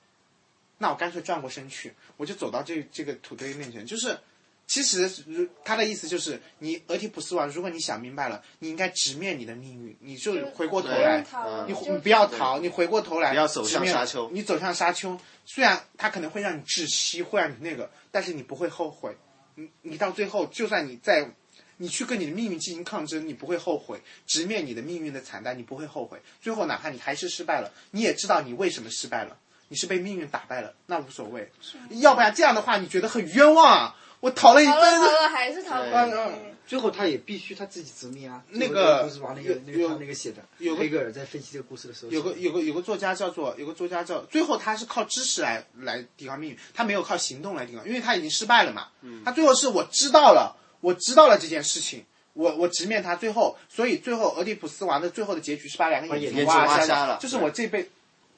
[0.79, 3.85] 那我干脆转过身去，我就走到这这个土堆面前。
[3.85, 4.17] 就是，
[4.65, 11.23] 其实如他的意思就是，你俄狄浦斯王，如果你想明白了，你应该直面你的命运，你就回过头来
[11.67, 19.15] 你你不要逃，你回过头来，不要走向沙丘你走向沙丘，虽然它可能会让你窒息，会让你那个，但是你不会后悔。
[19.55, 21.29] 你你到最后，就算你在，
[21.77, 26.19] 你去跟你的命运进行抗争，你不会后悔；直面你的命运的惨淡，你不会后悔。
[26.41, 31.51] 最后哪怕你还是失败了，你也知道你为什么失败了，你是被命运打败了，那无所谓。
[31.89, 33.95] 要不然这样的话，你觉得很冤枉啊！
[34.23, 36.31] 我逃了一逃了辈子，逃了还是逃不嗯了。
[36.31, 38.41] 嗯最后他也必须他自己执迷啊。
[38.47, 48.87] 那个不是王那个那个有他那个写的，有个黑格尔在分析这个故事的时候，有个有个有个作家叫做有个作家叫，最后他是靠知识来来抵抗命运，他没有靠行动来抵抗，因为他已经失败了嘛。
[49.25, 57.89] 他最后是我知道了，我知道了这件事情，我我直面他，最后所以最后俄狄浦斯王的最后的结局是把两个眼睛挖瞎了就是我这辈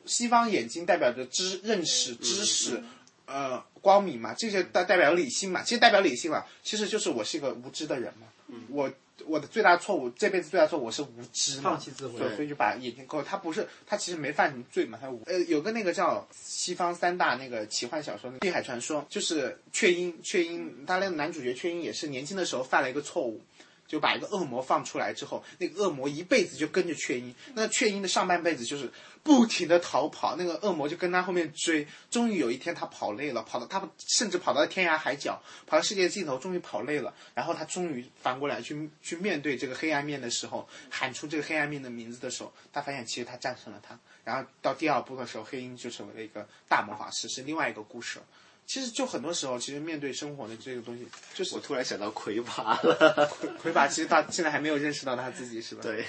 [0.08, 2.84] 西方眼睛代表着知认识知识。
[3.25, 8.27] 呃，光明嘛，这些代代表理性嘛，其实代表理性嘛，其实就是我是一个无知的人嘛，
[8.69, 8.91] 我
[9.25, 13.23] 我的最大错误，这辈子最大错误我是无知嘛，放弃自我所以所以就把眼睛勾。
[13.23, 23.41] 他不是，他其实没犯什么罪嘛，他无呃有个那个叫西方三大那个奇幻小说《碧海传说》，就是雀鹰，雀鹰，他那个男主角雀鹰也是年轻的时候犯了一个错误。
[23.88, 27.34] 就把一个恶魔放出来之后，那个恶魔一辈子就跟着雀鹰。
[27.54, 28.91] 那雀鹰的上半辈子就是
[29.24, 31.88] 不停的逃跑，那个恶魔就跟他后面追。
[32.10, 37.13] 终于有一天他跑累了，跑到他甚至跑到天涯海角，跑到世界尽头，终于跑累了。
[37.34, 43.98] 然后他终于反过来去去面对这个黑暗面的时候，喊出这个黑暗面的名字的时候，他发现其实他战胜了他。
[44.24, 48.26] 然后到第二部的时候，黑鹰就成为了一个大魔法师，是另外一个故事了。
[48.67, 55.82] 其实就很多时候，其实面对生活的这个东西，就是我突然想到魁拔了， 魁拔，其实他现在还没有认识到他自己，是吧？
[55.84, 56.06] 对，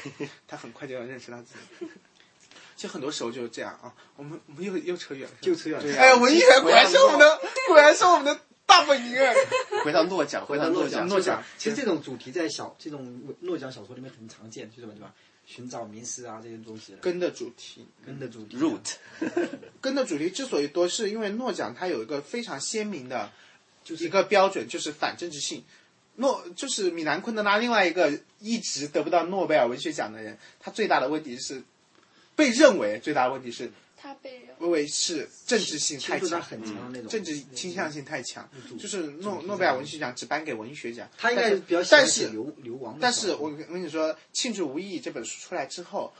[0.48, 1.86] 他很快就要认识他自己。
[2.76, 9.32] 其实很多时候就是这样啊，我们我们又又扯远了，又扯远了对哎，文学果然是我们的，果然是我们的大本营啊！
[9.82, 15.14] 回到诺奖，回到诺奖，诺奖其实这种主题在小这种诺奖小说里面很常见，就是什么对吧？
[15.46, 18.96] 寻找名师啊这些东西，根的主题，根的主题 root，
[19.80, 23.30] 根的主题之所以多，是因为诺奖它有一个非常鲜明的，
[23.84, 25.64] 就是一个标准，就是反政治性。
[26.16, 31.62] 诺就是米兰昆德拉另外一个一直得不到诺贝尔文学奖的人，他最大的问题是，
[32.34, 33.70] 被认为最大的问题是
[34.06, 37.08] 他被人因为是政治性太强，很强的那种。
[37.08, 41.08] 政治倾向性太强，就是诺诺贝尔文学奖只颁给文学奖。
[41.18, 46.12] 他应该但是比较但是流流亡但是我跟你说，《庆祝无意义》这本书出来之后，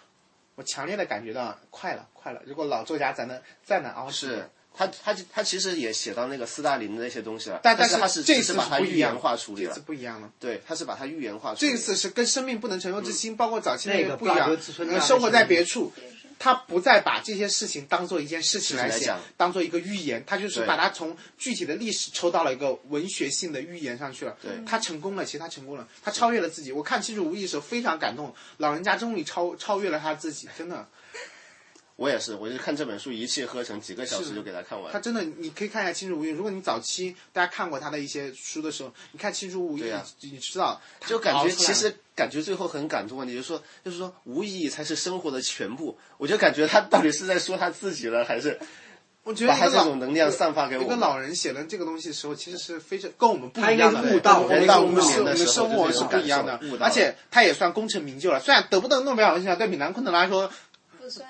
[0.57, 2.43] 我强烈的感觉到快了，快了。
[2.45, 10.31] 如果老作家咱能再能熬是他他他其实也写到那个斯大林的那些东西了，但但是他是是这次是把它不一样预言化处理了这次，不一样了。
[10.39, 11.73] 对，他是把它预言化处理。
[11.73, 15.91] 这次是跟生命不能承受之轻，包括早期那个不一样格之春啊呃生活在别处，
[16.39, 24.37] 他不再把这些事情当做一件事情来写当做一个预言，他就是把它从具体的历史抽到了一个文学性的预言上去了。
[24.43, 26.71] 对他成功了，其实他成功了，他超越了自己。
[26.71, 30.87] 我看《庆祝无意》的时候非常感动，老人家终于超超越了他自己，真的。
[31.97, 35.01] 我也是，我就看这本书一气呵成，几个小时就给他看完他。
[35.01, 36.33] 真的，你可以看一下《庆祝无意义》。
[36.35, 39.85] 如果你早期大家看过他的一些书的时候，你看《庆祝无意义》，
[40.21, 45.99] 你知道，就感觉其实感觉最后很感动，你就说就是说无意义才是生活的全部。
[46.19, 48.59] 我就感觉他到底是在说他自己了，还是
[49.23, 50.87] 我觉得把他这一种能量散发给我们？
[50.87, 54.09] 一个老人写了这个东西的时候，其实是非常跟我们不一样的。
[54.09, 58.39] 是悟到我们人到我们是我们的时候生活是不一样的而且他也算功成名就了。
[58.39, 60.49] 虽然得不到诺贝尔文学奖，对米兰昆德拉来说，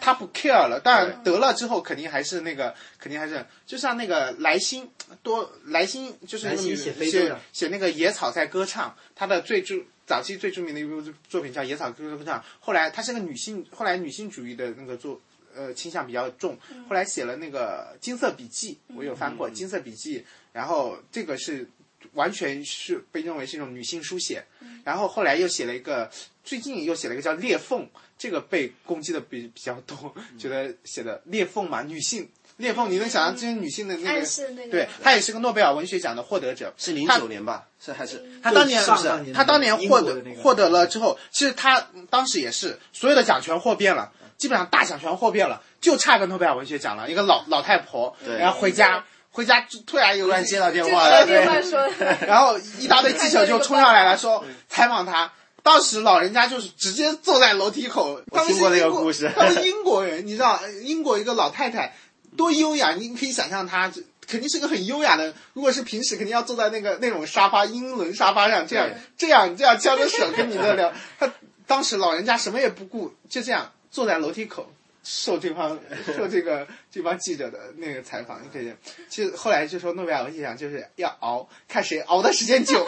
[0.01, 4.91] 他不 care 了，当然得了之后肯定还是那个，肯定还是就像那个莱辛
[5.23, 15.21] 多莱辛，就是写非洲写写那个野草在歌唱，他的最著早期最著名的一部作品叫《野草歌唱》，后来她是个女性，后来女性主义的那个作。
[15.59, 20.21] 呃，倾向比较重，后来写了那个《金色笔记》，我有翻过《金色笔记》，
[20.53, 21.67] 然后这个是
[22.16, 24.44] 完全是被认为是一种女性书写，
[24.83, 26.11] 然后后来又写了一个，
[26.42, 27.83] 最近又写了一个叫《裂缝》，
[28.18, 34.24] 这个被攻击的比比较多，觉得写的裂缝嘛，女性裂缝，你能想象这些女性的那个？
[34.24, 37.68] 示那个对，她也是个诺贝尔文学奖的获得者，是零他九年吧？
[37.79, 39.33] 是还是她当年是不是？
[39.33, 47.11] 她当年获得那个获得了之后，其实她当时也是所有的奖全获遍了，基本上大奖全获遍了，就差个诺贝尔文学奖了。
[47.11, 49.05] 一个老老太婆，然后回家
[49.37, 51.27] 回家就突然有突然接到电话了？
[52.27, 55.31] 然后一大堆记者就冲上来了，说采访他。
[55.62, 61.94] 当时老人家就是直接坐在楼梯口，他们是听过那个英国故事 他们英国人，你知道，英国一个老太太
[62.35, 65.35] 多优雅，你可以想象她这肯定是个很优雅的。
[65.53, 70.94] 如果是平时，肯定要坐在那个那种沙发英伦沙发上，这样这样这样交着手跟你在聊。
[71.18, 71.31] 他
[71.66, 74.72] 当时老人家什么也不顾，就这样坐在楼梯口。
[75.09, 75.79] 受这帮
[76.16, 78.75] 受这个 这帮记者的那个采访，你可以，
[79.09, 82.85] 其实后来就说诺贝尔文学奖就是要熬，看谁熬的时间久。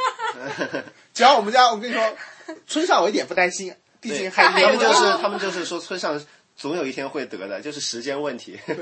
[1.15, 2.17] 只要我们家，我跟你说，
[2.67, 6.21] 村上我一点不担心，毕竟还他们就是他们就是说村上
[6.57, 8.59] 总有一天会得的，就是时间问题。
[8.67, 8.77] 对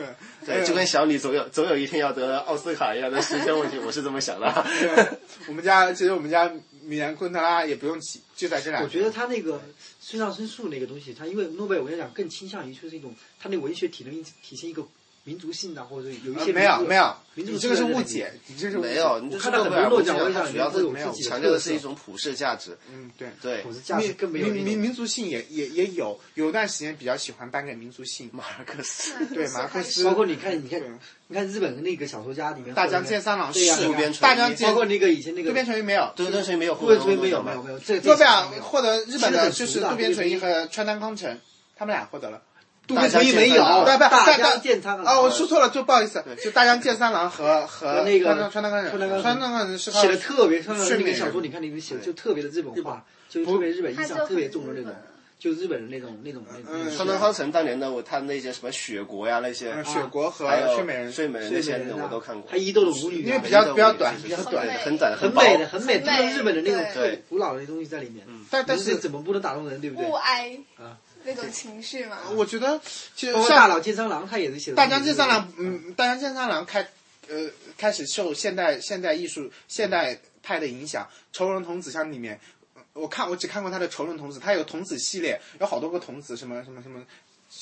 [0.47, 4.65] 对，就跟小李总有总有一天要得奥斯卡一样的时间问题，我是这么想的。
[4.81, 6.51] 对，我们家其实我们家
[6.87, 8.83] 米兰昆德拉也不用起，就在这两。
[8.83, 9.61] 我觉得他那个
[10.01, 14.87] 村上春树那个东西，他因为诺贝尔文学奖更倾向于就是一种他那文学体能体现一个
[15.27, 22.79] 民族性的，或者有一些呃没有没有，民族你这个是误解，你这是没有，你就是看到很多诺奖文学奖，它文学主要都有自己强调的是一种普世价值。
[22.89, 23.29] 嗯对。
[23.43, 23.63] 对。
[23.63, 24.47] 普，世价值更没有。
[24.47, 28.31] 民民民族性也也也有，有段时间比较喜欢颁给民族性。
[28.33, 29.13] 马尔克斯。
[29.35, 30.81] 对马克思包括你看，你看，
[31.27, 34.69] 你看日本的那个小说家里面，大江健三郎是渡边淳大江健。
[34.69, 41.37] 包括那个以前那个渡边淳一没有，对，但是没有渡边淳一没有没有没有，这个诺贝尔这个获得日本的就是渡边淳一和川端康成，
[41.75, 42.41] 他们俩获得了。
[42.87, 54.93] 杜边淳一没有，对不大大江健三郎啊，我说错了，就不好意思，就大江健三郎和和和那个川端川端康成，川端康是写的特别，像那睡美人个小说，你看里面写的就特别的日本化，就是特别日本印象特别重的那种，
[55.39, 55.77] 就日本。
[55.83, 56.97] 的那种那种那嗯种。
[56.97, 61.13] 川端康成当年的我，他那些什么雪国呀那些，嗯雪国和还有睡美人。
[61.13, 62.03] 睡美人那些睡美人啊。
[62.05, 62.51] 我都看过。
[62.51, 62.57] 他。
[62.57, 64.67] 伊豆的舞女啊，因为比较比较短就是比较短。
[64.85, 67.17] 很短很美的，很美，就是日本的那种对。
[67.17, 68.27] 特古老的东西在里面。
[68.51, 70.07] 但但是怎么不能打动人，对不对？
[70.07, 70.13] 不？
[70.15, 70.97] 哀啊
[71.27, 72.31] 那种情绪嘛。
[72.35, 72.81] 我觉得
[73.15, 74.77] 其实大像佬健三郎，他也是写的。
[74.77, 76.89] 大江健三郎，嗯，大江健三郎开
[77.29, 82.41] 呃开始受现代现代艺术现代派的影响，仇人童子像里面。
[82.73, 87.05] 呃我看我只看过他的《仇人童子》，他有童子系列，有好多个童子，什么什么什么，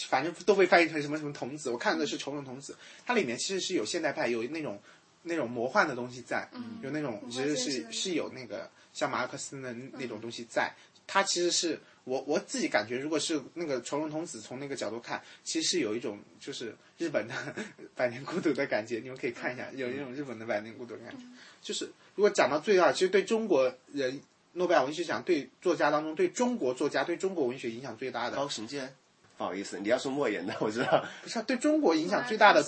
[0.08, 1.70] 反正都被翻译成什么什么童子。
[1.70, 2.72] 我看的是《仇人童子》，
[3.04, 4.80] 它里面其实是有现代派，有那种
[5.24, 6.48] 那种魔幻的东西在，
[6.82, 10.72] 有那种其实是是有那个像马尔克思的那种东西在。
[11.04, 17.34] 它其实是我我自己感觉，如果是那个仇人童子从那个角度看，其实是有一种就是日本的
[17.96, 19.00] 百年孤独的感觉。
[19.02, 21.24] 你们可以看一下，有一种日本的百年孤独的感觉。
[21.62, 24.20] 就是如果讲到最二，其实对中国人
[24.52, 28.94] 诺贝尔文学奖对作家当中，对中国作家对中国文学影响最大的，高行健，
[29.38, 31.04] 不好意思，你要说莫言的，我知道。
[31.22, 32.62] 不是啊对中国影响最大的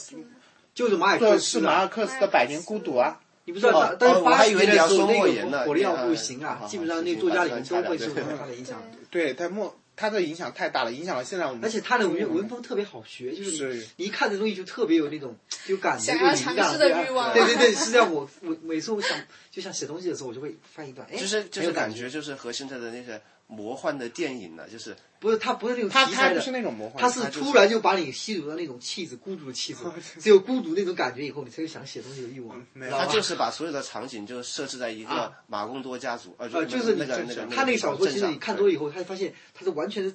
[0.75, 1.38] 就是马尔克斯啊。
[1.38, 3.20] 是马尔克斯的《百年孤独》啊。
[3.47, 8.83] 你不知道，哦但是哦我还以为八十年你要说的时候那莫言呢个火力要不行啊基本上那作家里面都会受对到他的影响。
[9.11, 11.65] 对，他莫他的影响太大了，影响了现在我们。
[11.65, 15.35] 而且他的文文风特别好学，就是是你你一看这东西就特别有那种
[15.69, 19.17] 有感觉，想要有灵感尝试的对啊欲望对对是这样 我我每次我想
[19.57, 29.81] 就像写东西的时候，我就会翻一段，哎，就是就是感感觉就是和现在的那些魔幻的电影呢，就是不是他不是那种他题材不是，那种魔幻，他是突然就把你吸入到那种气质，孤独的气质，
[30.21, 32.62] 只有孤独那种感觉以后，你才有想写东西的欲望。
[32.75, 40.14] 没有他就是把所有的场景就设置在一个啊马贡多家族，呃，呃，就是那个那个他那个小说，其实你看多以后，他发现他是完全是，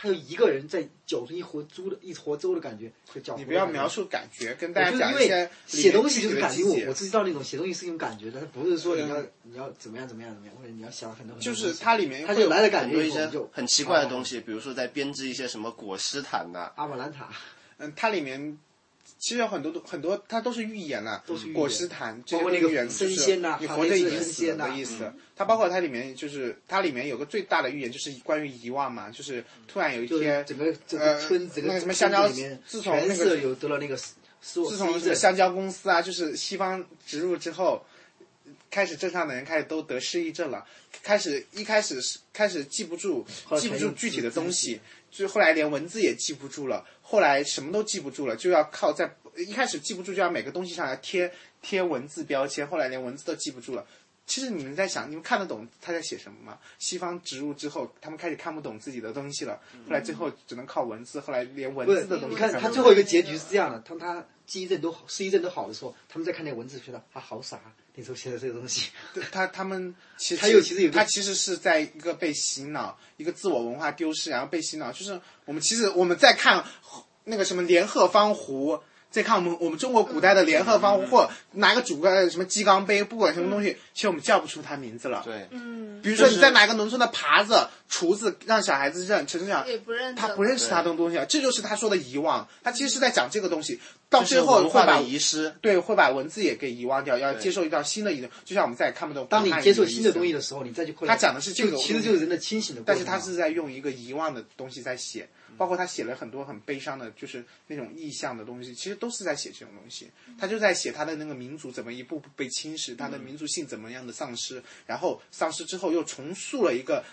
[0.00, 2.90] 他有一个人在搅出一坨粥的一坨粥的感觉。
[3.36, 17.28] 你不要描述感觉，跟大家讲一些写东西就是感觉，我我知道那种写东西是一种感觉的，它不是说你要你要怎么样怎么样怎么样，或者你要想很多很多就是它里面它就来的感觉就很奇怪的东西，比如说在编织一些什么果实毯呐，阿姆兰塔，
[17.78, 18.56] 嗯，它里面
[19.18, 25.12] 其实有很多很多，它都是预言了，果实坛，这包括那个些寓言升仙呐你活着已经死了的意思。
[25.36, 33.96] 它包括它里面就是它里面有个最大的预言，就是关于遗忘嘛，就是突然有一天，整个整呃个村整那个个什么香蕉村里面自从那个有得了那个
[34.40, 37.82] 自从这个香蕉公司啊，就是西方植入之后，
[38.70, 40.64] 开始镇上的人开始都得失忆症了，
[41.02, 43.26] 开始一开始是开始记不住
[43.58, 44.80] 记不住具体的东西，
[45.10, 53.84] 就后来连文字也记不住了，后来什么都记不住了，就要靠在一开始记不住就要每个东西上来贴贴文字标签，后来连文字都记不住了。
[54.30, 56.56] 其实你们在想，你们看得懂他在写什么吗？
[56.78, 68.90] 西方植入之后，他们开始看不懂自己的东西了，后来最后只能靠文字，后来连文字的东西你看他最后一个结局是这样的：当他记忆症都好、失忆症都好的时候，他们在看那个文字，觉得啊好傻啊，那时候写的这个东西。
[69.12, 74.92] 对他他们其实他又其实有他其实是在一个被洗脑，一个自我文化丢失，然后被洗脑。
[74.92, 76.64] 就是我们其实我们在看
[77.24, 85.22] 那个什么连鹤方壶，再看我们我们中国古代的联合方壶，或者拿个煮个什么鸡缸杯，不管什么东西，其实我们叫不出它名字了。
[85.24, 92.46] 对，嗯，比如说你再拿个农村的耙子、厨子，让小孩子认，陈志祥也不认他不认识他的东西啊，这就是他说的遗忘。
[92.62, 95.52] 他其实是在讲这个东西，到最后会把遗失。
[95.60, 99.26] 对，会把文字也给遗忘掉，要接受一道新的一种，就像我们再也看不懂。
[99.28, 101.14] 当你接受新的东西的时候，你再去扩大。
[101.14, 102.94] 他讲的是这个其实就是人的清醒的过程。
[102.94, 105.28] 但是他是在用一个遗忘的东西在写，
[105.60, 110.10] 包括他写了很多很悲伤的，就是那种意象的东西，其实都是在写这种东西。
[110.38, 117.04] 他就在写他的那个民族怎么一步步被侵蚀，他的民族性怎么样的丧失，然后丧失之后又重塑了一个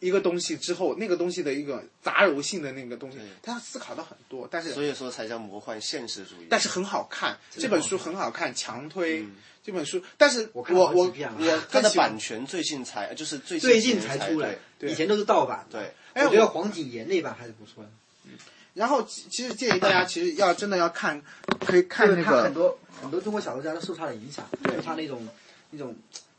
[0.00, 6.46] 一个东西之后，那个东西的一个杂糅性的那个东西，他思考的很多，但是所以说才叫魔幻现实主义。
[6.50, 10.02] 但是很好看，这本书很好看，强推嗯这本书。
[10.18, 15.66] 但是我我我遍了我 它的版权最近才就是最最近近才出来，对以前都是盗版。
[15.70, 17.90] 对，哎我觉得黄景言那版还是不错的。
[18.74, 21.22] 然后其其实建议大家，其实要真的要看，
[21.64, 25.28] 可以看就是那个他很多很多中国小说家都受他的影响，受他那种
[25.70, 25.94] 那种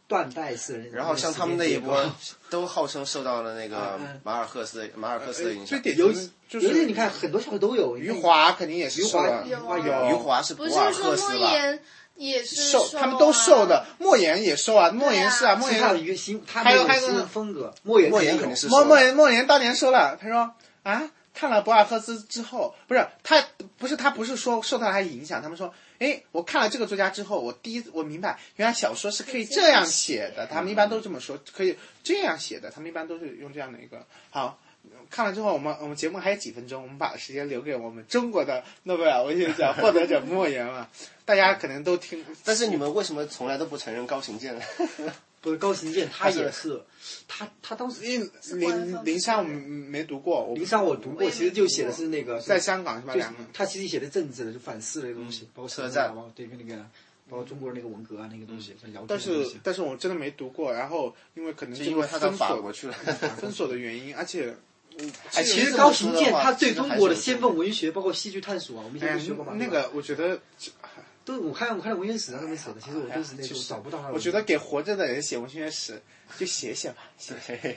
[0.08, 0.94] 断代式的那种。
[0.96, 2.14] 然后像他们那一波
[2.50, 5.80] 都号称受到了那个嗯马尔赫斯马尔赫斯的影响。
[5.96, 11.52] 尤型的就尤其你看很多小说都有余，华肯定也是余了余华是不是博尔说莫赫斯吧？
[11.52, 11.80] 言
[12.18, 13.86] 也是受，受他们都受啊的。
[13.98, 17.74] 莫言也受啊，莫言是啊，莫言他的言一个新，他还有还有风格。
[17.84, 23.46] 莫言莫言肯定是受的莫莫言莫言当年说了，他说啊，看了博尔赫斯之后，不是他
[23.78, 34.58] 不是他不是说受到他影响，他们说，哎，我看了这个作家之后，我第一我明白，原来小说是可以这样写的，他们一般都这么说，可以这样写的，他们一般都是用这样的一个好。
[35.10, 40.90] 看了之后，我们我们节目还有几分钟，我们把时间留给我们中国的诺贝尔文学奖获得者莫言了。
[41.26, 44.62] 大家可能都听， 但是你们为什么从来都不承认高行健呢？
[45.46, 46.82] 不是高行健，他也是，
[47.28, 53.14] 他他当时因为林林珊我没读过，我林珊我读过，其实就写的是那个在香港是吧？
[53.14, 56.82] 两个他其实写的政治的，就反思的东西，包括车站包括对跟那个，
[57.30, 58.76] 包括中国的那个文革啊那个东西，
[59.08, 59.20] 但。
[59.20, 62.94] 是但是我真的没读过，然后因为可能是因为他到封锁法国去了。
[63.40, 64.56] 封锁的原因，而且，
[65.34, 69.54] 哎其实高行健他对中国的先锋文学，包括戏剧探索啊，我们以前哎都学过嘛。
[69.54, 70.40] 那个我觉得，
[71.26, 74.14] 都我看我看的文学史上他们写的，其实我都是那种找不到他的。
[74.14, 76.02] 我觉得给活着的人写文学史
[76.38, 77.68] 就写写吧，写 写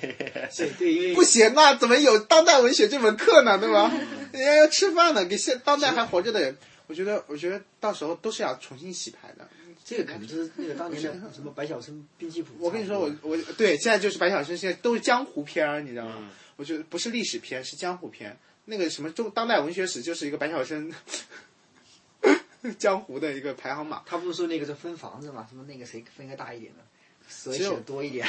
[0.53, 3.59] 对对，因为不写那怎么有当代文学这门课呢？
[3.59, 3.91] 对吧？
[4.33, 9.49] 人家要吃饭呢，给现当代还活着的人，我觉得我觉得到时候都是要重新洗牌的。
[9.85, 12.51] 这个肯定就是那个当年的 什么白晓生、兵器谱。
[12.59, 16.15] 我跟你说，我我对现在就是白晓生，现在都是江湖片儿，你知道吗？
[16.19, 16.29] 嗯
[16.59, 18.37] 我觉得不是历史片，是江湖片。
[18.65, 20.93] 那个什么中当代文学史就是一个白晓生
[22.79, 24.03] 江湖的一个排行榜。
[24.07, 25.47] 他不是说那个是分房子嘛？
[25.49, 26.79] 什么那个谁分个大一点的，
[27.29, 28.27] 所以写的多一点？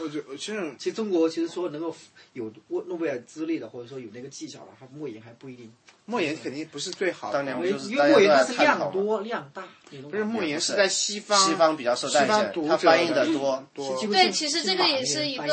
[0.00, 1.94] 我觉得其实 其实中国其实说能够
[2.32, 5.72] 有诺诺贝尔资历的，或者说有那个技巧的，他莫言还不一定。
[6.06, 9.64] 莫言肯定不是最好的，因为因为莫言他是量多量大。
[10.10, 13.64] 不是莫言是是在西方，西方比较受待见，他翻译的的多。
[13.74, 15.46] 多对其实这个也是一个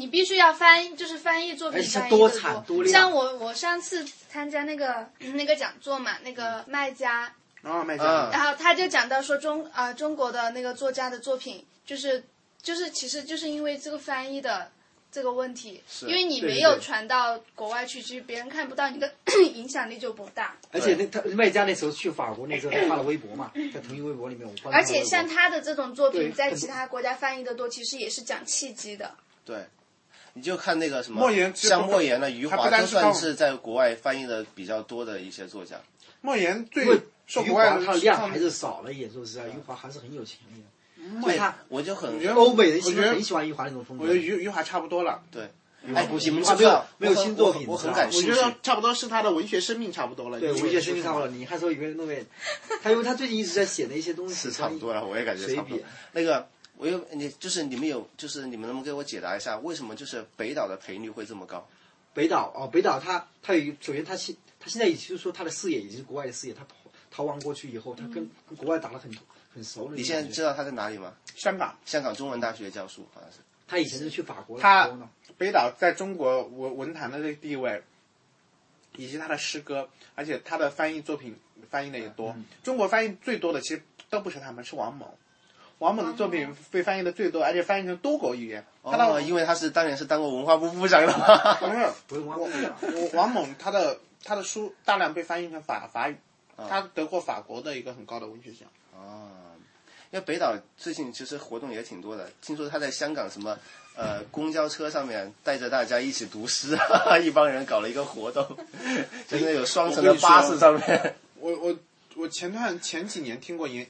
[0.00, 12.24] 你必须要翻译，就是翻译作品翻译的多产多量像我我上次参加那个那个讲座嘛，那个卖家，啊，麦嗯家，然后他就讲到说中啊、中国的那个作家的作品，就是
[12.62, 14.70] 就是其实就是因为这个翻译的
[15.12, 19.12] 这个问题，因为你没有传到国外去，其实别人看不到，你的
[19.52, 20.56] 影响力就不大。
[20.72, 29.14] 而且那他卖家那时候去法国那时候他发了微博嘛，在腾讯微博里面我而且像他的这种作品，在其他国家翻译的多，其实也是讲契机的。
[29.42, 29.66] 对，
[30.34, 35.76] 你就看那个什么莫言像莫言的余他不华，都单算是在国外翻译的比较多的一些作家。
[36.20, 36.84] 莫言最
[37.26, 41.26] 受国外的量还是少了一点，说实在，余华还是很有潜力的。
[41.26, 44.04] 对他，我就很我觉得欧美人喜我觉得欢很喜欢余华那种风格。
[44.04, 45.50] 我觉得余余华差不多了，对。
[45.82, 46.84] 哎，你们不行没有？
[46.98, 48.30] 没有新作品，我很感兴趣。
[48.30, 50.38] 我觉得差不多是他的文学生命差不多了。
[50.38, 51.32] 对，文学生命差不多了。
[51.32, 52.24] 你还说有个诺贝尔，
[52.84, 55.78] 他因为他最近一直在写的一些东西，是差不多了，我也感觉差不多。
[56.12, 56.46] 那个，
[56.80, 61.68] 我有你，就是你们有，就是你们能不能给我解答一下，为什么就是北岛的赔率会这么高？
[62.14, 66.74] 北岛哦，北岛他他有一首先他现他现在也就是说他的视野已经是国外的视野，他逃
[67.10, 68.14] 逃亡过去以后，他跟
[68.48, 69.14] 跟国外打得很
[69.54, 69.94] 很熟的。
[69.94, 71.14] 你现在知道他在哪里吗？
[71.36, 73.38] 香港香港中文大学教书，好像是。
[73.68, 74.90] 他以前是去法国的他
[75.36, 77.82] 北岛在中国文文坛的这个地位，
[78.96, 81.36] 以及他的诗歌，而且他的翻译作品
[81.68, 82.34] 翻译的也多。
[82.64, 85.08] 中国翻译最多的其实都不是他们，是王蒙。
[85.80, 88.64] 王蒙的作品被翻译的最多，而且翻译成多国语言。
[88.82, 91.54] 哦，因为他是当年是当过文化部部长的嘛。
[91.58, 92.72] 不是不是 王我蒙
[93.02, 96.16] 我王蒙他的他的书大量被翻译成法法语，
[96.56, 98.68] 啊他得过法国的一个很高的文学奖。
[98.94, 99.28] 哦，
[100.10, 103.58] 因为北岛最近其实活动也挺多的，听说他在香港什么
[103.96, 106.76] 呃公交车上面带着大家一起读诗，
[107.24, 108.46] 一帮人搞了一个活动，
[109.26, 111.14] 就是那种双层的巴士上面。
[111.36, 111.74] 我我
[112.16, 113.86] 我前段前几年听过演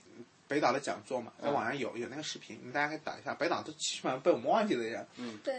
[0.51, 3.33] 北岛的讲座嘛，在网上有有那个视频，你们大家可以打一下。
[3.35, 5.07] 北岛都基本上被我们忘记的人，
[5.45, 5.55] 对，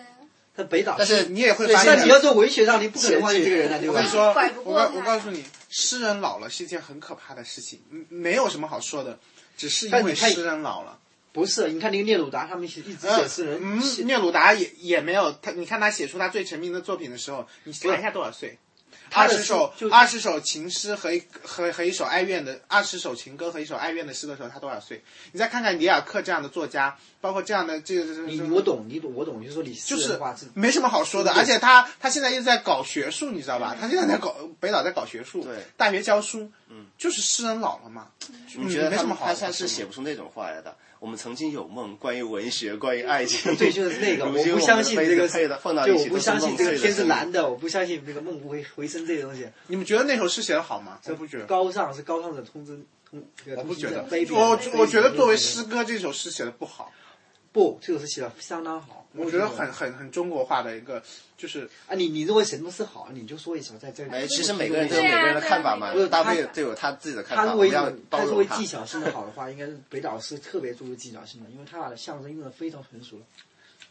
[0.53, 4.09] 他北岛，但是你也会发现那你要做文学上，你不可能忘记这个人的，对吧我跟你？
[4.09, 4.35] 说，
[4.65, 9.17] 我告我告诉你，诗人老了是一件很可怕的事情，嗯没有什么好说的，
[9.55, 10.99] 只是因为诗人老了。
[11.31, 18.57] 不是，你看那个聂鲁达，他们写一直写诗人，嗯，聂鲁达也也没有他，你看他写出他最成名的作品的时候，你查一下多少岁？
[19.11, 25.03] 他的二十首就二十首情诗和一和和一首哀怨的二十首情歌和一首哀怨的诗的时候，他多少岁？
[25.33, 30.17] 你再看看里尔克这样的作家，包括这样的这个这个，你我懂，你懂，我懂，就是说你就是
[30.53, 33.75] 没什么好说的，而且他他现在又在搞学术，你知道吧？
[33.79, 38.07] 他现在在搞北岛在搞学术，对，大学教书，嗯，就是诗人老了嘛，
[38.55, 40.73] 你觉得嗯没什么好他是写不出那种话来的？
[40.99, 43.53] 我们曾经有梦，关于文学，关于爱情。
[43.57, 49.47] 对，就是那个，我不相信这个配的放到就我不相信这个天是蓝的，我不相信这个梦不会回声这些东西。
[49.67, 50.99] 你们觉得那首诗写的好吗？
[51.07, 51.45] 我不觉得。
[51.45, 52.79] 高尚是高尚的通知
[53.11, 53.19] 我
[53.57, 56.93] 我不觉得，我我觉得作为诗歌，这首诗写的不好，
[57.53, 61.03] 不，这首诗写的相当好，我觉得很很很中国化的一个，
[61.37, 64.07] 就是啊，你你认为什么是好，你就说一下，在这。
[64.09, 68.55] 哎，其实每个人都有每个人的看法嘛不是，大他卫都有他自己的看法，他要包他认容他。
[68.55, 73.23] 为技巧性的好的话，应该是北岛是特别注重技巧性的，因为他把象征用的非常成熟了。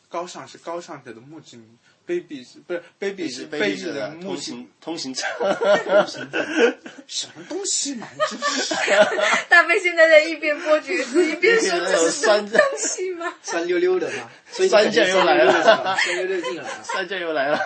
[0.09, 5.29] 高尚是高尚者的墓志铭，卑鄙是不是卑鄙是卑鄙鄙者的通的墓志铭行， 通行证，
[7.07, 8.09] 什么东西嘛？
[8.15, 8.75] 你真是
[9.49, 13.33] 大飞现在在一边剥橘子一边说这是什么东西吗？
[13.43, 16.83] 酸溜溜的嘛，所以你酸感觉劲儿又来了酸溜溜进来了。
[16.83, 17.59] 三酱又来了。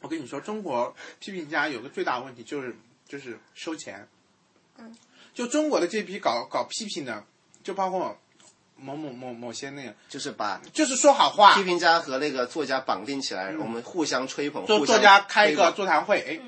[0.00, 2.74] 我跟你说，中国批评家有个最大的问题就是
[3.06, 4.08] 就是收钱。
[4.78, 4.96] 嗯，
[5.34, 7.24] 就中国的这批搞搞批评的，
[7.64, 8.16] 就包括
[8.80, 16.40] 某某某某些那个，就是把就是说好话批，评家和那个作家绑定起来，我们互相吹捧，作作家开一个座谈会，哎，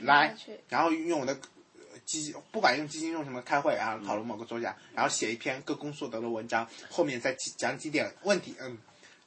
[0.00, 0.36] 来
[0.68, 1.32] 然后用我的
[1.74, 8.78] 呃基金，不管用基金用什么开会啊，讨论某个作家，然后写一篇歌功颂德的文章，后面再讲几点问题，嗯，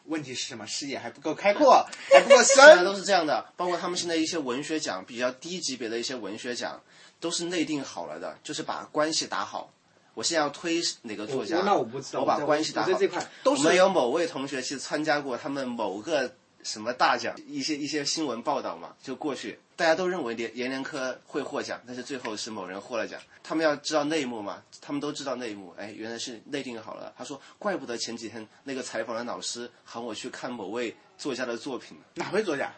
[0.05, 0.65] 问题是什么？
[0.65, 2.95] 视野还不够开阔，还不够现在都。
[2.95, 6.81] 是这样的，包括他们现在一些文学奖比较低级别的一些文学奖，
[7.19, 9.71] 都是内定好了的，就是把关系打好。
[10.15, 12.87] 我现在要推哪个作家，我那我不知道，我把关系打好。
[12.87, 23.21] 我在这块都是我们有某位同学去参加过他们某个什么大奖，一些一些新闻报道嘛，就过去，大家都认为连阎连科会获奖，但是最后是某人获了奖。
[23.43, 27.13] 他们要知道内幕嘛，他们都知道内幕，哎，原来是内定好了。
[27.15, 32.73] 他说，怪不得前几天那个采访的老师喊我去看某位作家的作品，哪位作家？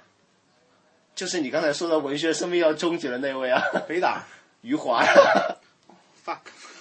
[1.15, 4.23] 就是你刚才说的文学生命要终结的那位啊，北大。
[4.61, 5.05] 余华。
[6.25, 6.39] fuck，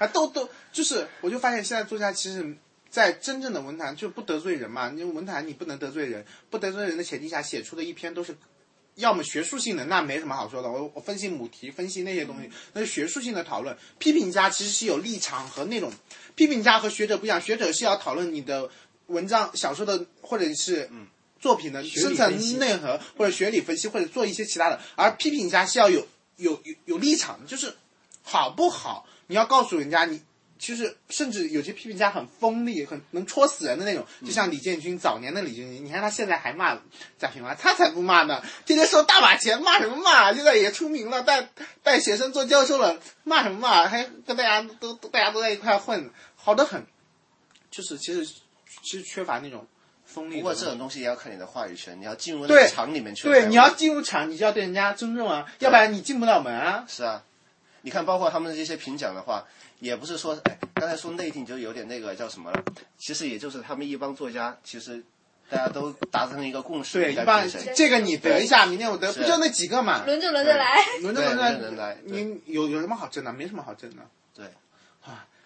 [0.00, 2.56] 啊，都都就是，我就发现现在作家其实，
[2.90, 8.36] 在真正的文坛就不得罪人嘛，因为文坛你不能得罪人，不得罪人的前提下写出的一篇都是。
[8.96, 10.68] 要么学术性的，那没什么好说的。
[10.68, 13.74] 我我分析母题，分析那些东西，那是学术性的讨论。
[13.98, 15.90] 批评家其实是有立场和那种，
[16.34, 18.68] 批评家和学者不一样，学者是要讨论你的
[19.06, 20.90] 文章、小说的或者是
[21.38, 24.78] 作品的深层内核，或者学理分析，或者做一些其他的。
[24.96, 27.72] 而批评家是要有有有有立场的，就是
[28.22, 30.20] 好不好，你要告诉人家你。
[30.62, 36.78] 其实，甚至有些批评家很锋利，很能戳死人的那种，就像李建军早年的李建军，你看他现在还骂
[37.18, 40.34] 贾平凹，他才不骂呢，天天收大把钱，骂什么骂？
[40.34, 41.48] 现在也出名了，带
[41.82, 43.88] 带学生做教授了，骂什么骂？
[43.88, 46.86] 还跟大家都都大家都在一块混，好的很。
[47.70, 48.26] 就是其实
[48.82, 49.66] 其实缺乏那种
[50.04, 50.36] 锋利。
[50.36, 53.26] 不过这种东西也要看你的话语权，你要进入那对个场里面去。
[53.26, 56.84] 对，你要进入场，你就要对人家尊重啊，要不然你进不了门啊。
[56.86, 57.24] 是啊，
[57.82, 59.44] 你看，包括他们这些评奖的话，
[59.78, 62.62] 也不是说，哎，刚才说内定就有点那个叫什么了，
[62.98, 65.02] 其实也就是他们一帮作家，其实
[65.48, 70.04] 大家都达成一个共识，对，在一般这个你得一下，明天我得，不就那几个嘛？
[70.04, 70.84] 轮着轮着来。
[71.00, 73.32] 轮着轮着来对你有有什么好争的？
[73.32, 74.02] 没什么好争的。
[74.34, 74.44] 对。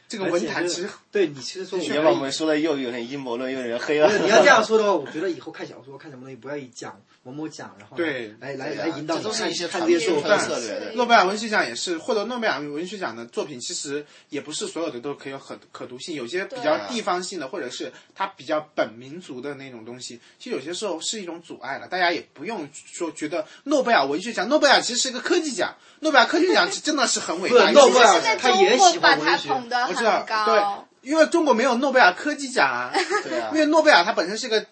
[0.04, 4.18] 啊，这个文坛其实对你其实说我你要把我们说的又有点阴谋论，又有点黑了。
[4.18, 10.48] 你要这样说的话， 我觉得以后看小说、看什么东西，不要以讲某某奖，然后对来来来引导你看这都是一些看这些作品传统。
[10.48, 10.92] 策略的。
[10.94, 21.88] 诺贝尔文学奖也是获得诺贝尔文学奖的作品，其实也不是所有的都可以有可可读性，有些比较地方性的，或者是它比较本民族的那种东西，其实有些时候是一种阻碍了。
[21.88, 27.66] 大家也不用说觉得诺贝尔文学奖，诺贝尔其实是一个科技奖，诺贝尔科技奖真的是很伟大。
[27.66, 29.48] 不诺贝尔他也喜欢文学
[29.94, 32.90] 它捧得我知道很，高对，，因为中国没有诺贝尔科技奖啊，
[33.24, 34.64] 对啊因为诺贝尔它本身是个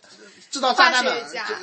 [0.53, 1.13] 制造炸弹的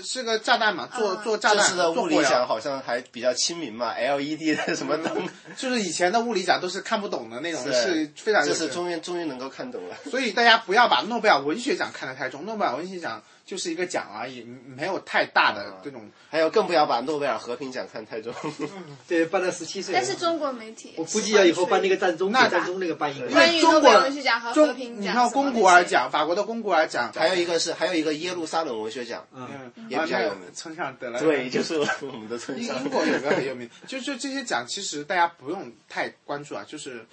[0.04, 2.20] 是个炸弹嘛，做嗯做炸弹，这次的物理。
[2.24, 9.96] 奖好像还比较亲民嘛，LED 的什么灯， 就是以前的物理奖都是看不懂的那种，是非常这次终于终于能够看懂了。
[10.10, 16.10] 所以大家不要把诺贝尔文学奖看得太重，诺贝尔文学奖就是一个奖而已，没有太大的这种。
[16.30, 18.32] 还有更不要把诺贝尔和平奖看太重。
[19.08, 19.94] 对，办到十七岁。
[19.96, 23.28] 但是中国媒体，我估计要以后办那个战中，那战中那个办一个。
[23.30, 31.20] 关于中国诺贝尔文学奖和和，平奖，你看龚古尔，奖，法国的龚古尔奖，还有一个是还有一个耶路撒冷文学奖，嗯，嗯，也比较有村上得了。
[31.20, 32.84] 对，就是我们的村英上。
[32.84, 37.06] 英国有个很有名，就就这些奖，其实大家不用太关注啊，就是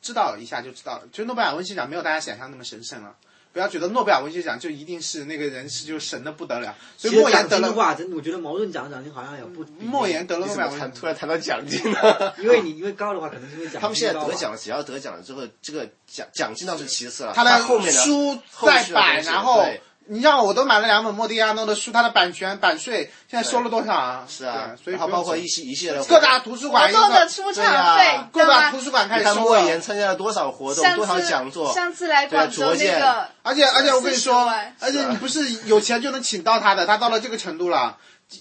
[0.00, 1.08] 知道一下就知道了。
[1.12, 3.14] 就诺贝尔文学奖没有大家想象那么神圣了。
[3.50, 9.64] 不要觉得诺贝尔文学奖就一定是那个人是就神的不得了，所以莫言得了，的话，真的我觉得矛盾奖的奖金好像也不。
[9.80, 12.34] 莫言得了诺贝尔文学奖突然谈到奖金了？
[12.38, 24.24] 因为你因为高的话，可能是因为奖他们现在得奖了，只要得奖了之后，这个奖奖金倒是其次了，他的后面的书后再版，续的东西然后对你像我都买了两本莫迪亚诺的书，它的版权版税现在收了多少啊？
[24.26, 29.40] 是啊，所以然后包括一一系一系列的各大图书馆活动的一对呀场费，各大图书馆开始收了。
[29.40, 34.50] 莫言参加了多少活动，多少讲座，上次来广州对啊卓见那个，而且而且我跟你说，
[34.80, 37.98] 而且你不是有钱就能请到他的，他到了这个程度了，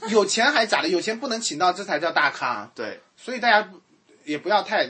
[0.09, 2.69] 有钱还假的，有钱不能请到，这才叫大咖。
[2.73, 3.67] 对，所以大家
[4.23, 4.89] 也不要太，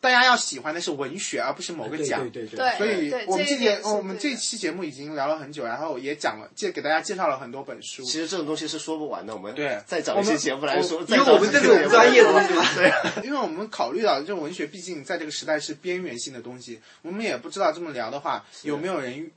[0.00, 2.20] 大家要喜欢的是文学，而不是某个奖。
[2.30, 8.02] 对对对所以我们这节我们这期节目已经聊了很久，然后也讲了，介给大家介绍了很多本书。
[8.02, 12.64] 其实这种东西是说不完的，我们对再找一些节目来说，因为我们这找几期节目个专业的东西嘛。
[12.74, 12.92] 对，
[13.26, 19.30] 因为我们考虑到这种文学，毕竟在这个时代是边缘性的东西，我们也不知道这么聊的话有没有人。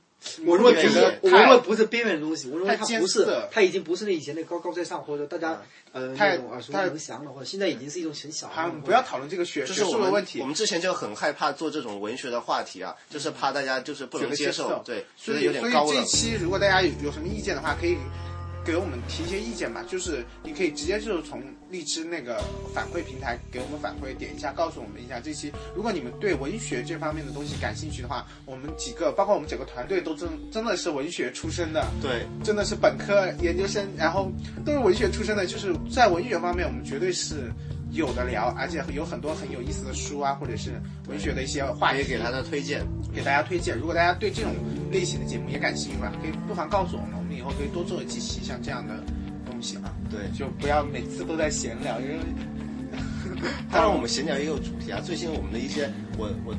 [0.46, 5.62] 我认为觉得不是，我太认为不是边缘的东西，我认为它不是涩，它已经不是那以前那高高在上或者大家
[5.92, 8.70] 呃太那种耳熟太能详的，或者现在已经是一种很小的好。
[8.84, 10.46] 不要讨论这个学术的问题我。
[10.46, 16.06] 们之前就很害怕做这种文学的话题啊，就是怕大家就是不能接受受，对，觉所以得有点高冷所以这一。
[16.06, 17.96] 期如果大家有有什么意见的话，可以
[18.64, 19.84] 给我们提一些意见吧。
[19.86, 22.42] 就是你可以直接就是从荔枝那个
[22.74, 25.52] 反馈平台给我们反馈，点一下告诉我们一下这期。
[25.74, 31.86] 如果你们对文学这方面的东西感兴趣的话，我们几个包括我们整个团队都真真的是文学出身的。
[32.00, 34.30] 对，真的是本科、研究生，然后
[34.64, 37.50] 都是文学出身的，就是在文学方面，我们绝对是
[37.94, 40.72] 有的聊，而且有很多很有意思的书啊，或者是
[41.08, 42.84] 文学的一些话题，可以给他的推荐。
[43.14, 43.78] 给大家推荐。
[43.78, 44.52] 如果大家对这种
[44.90, 48.94] 类型的节目也感兴趣的话，可以不妨告诉我们，我们以后可以多做几期像这样的
[49.48, 52.18] 东西啊，对，就不要每次都在闲聊，因为
[53.70, 55.00] 当然我们闲聊也有主题啊。
[55.04, 56.54] 最近我们的一些我我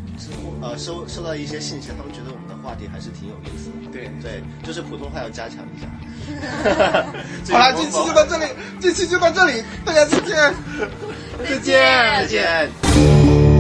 [0.62, 3.92] 呃收收到一些信息，他们觉得我们的话题还是挺有意思的。
[3.92, 4.06] 对。
[4.22, 5.88] 对，就是普通话要加强一下。
[7.52, 8.46] 好了，这期就到这里，
[8.80, 10.54] 这期就到这里，大家再见，
[11.50, 11.74] 再见。
[12.22, 13.55] 再见。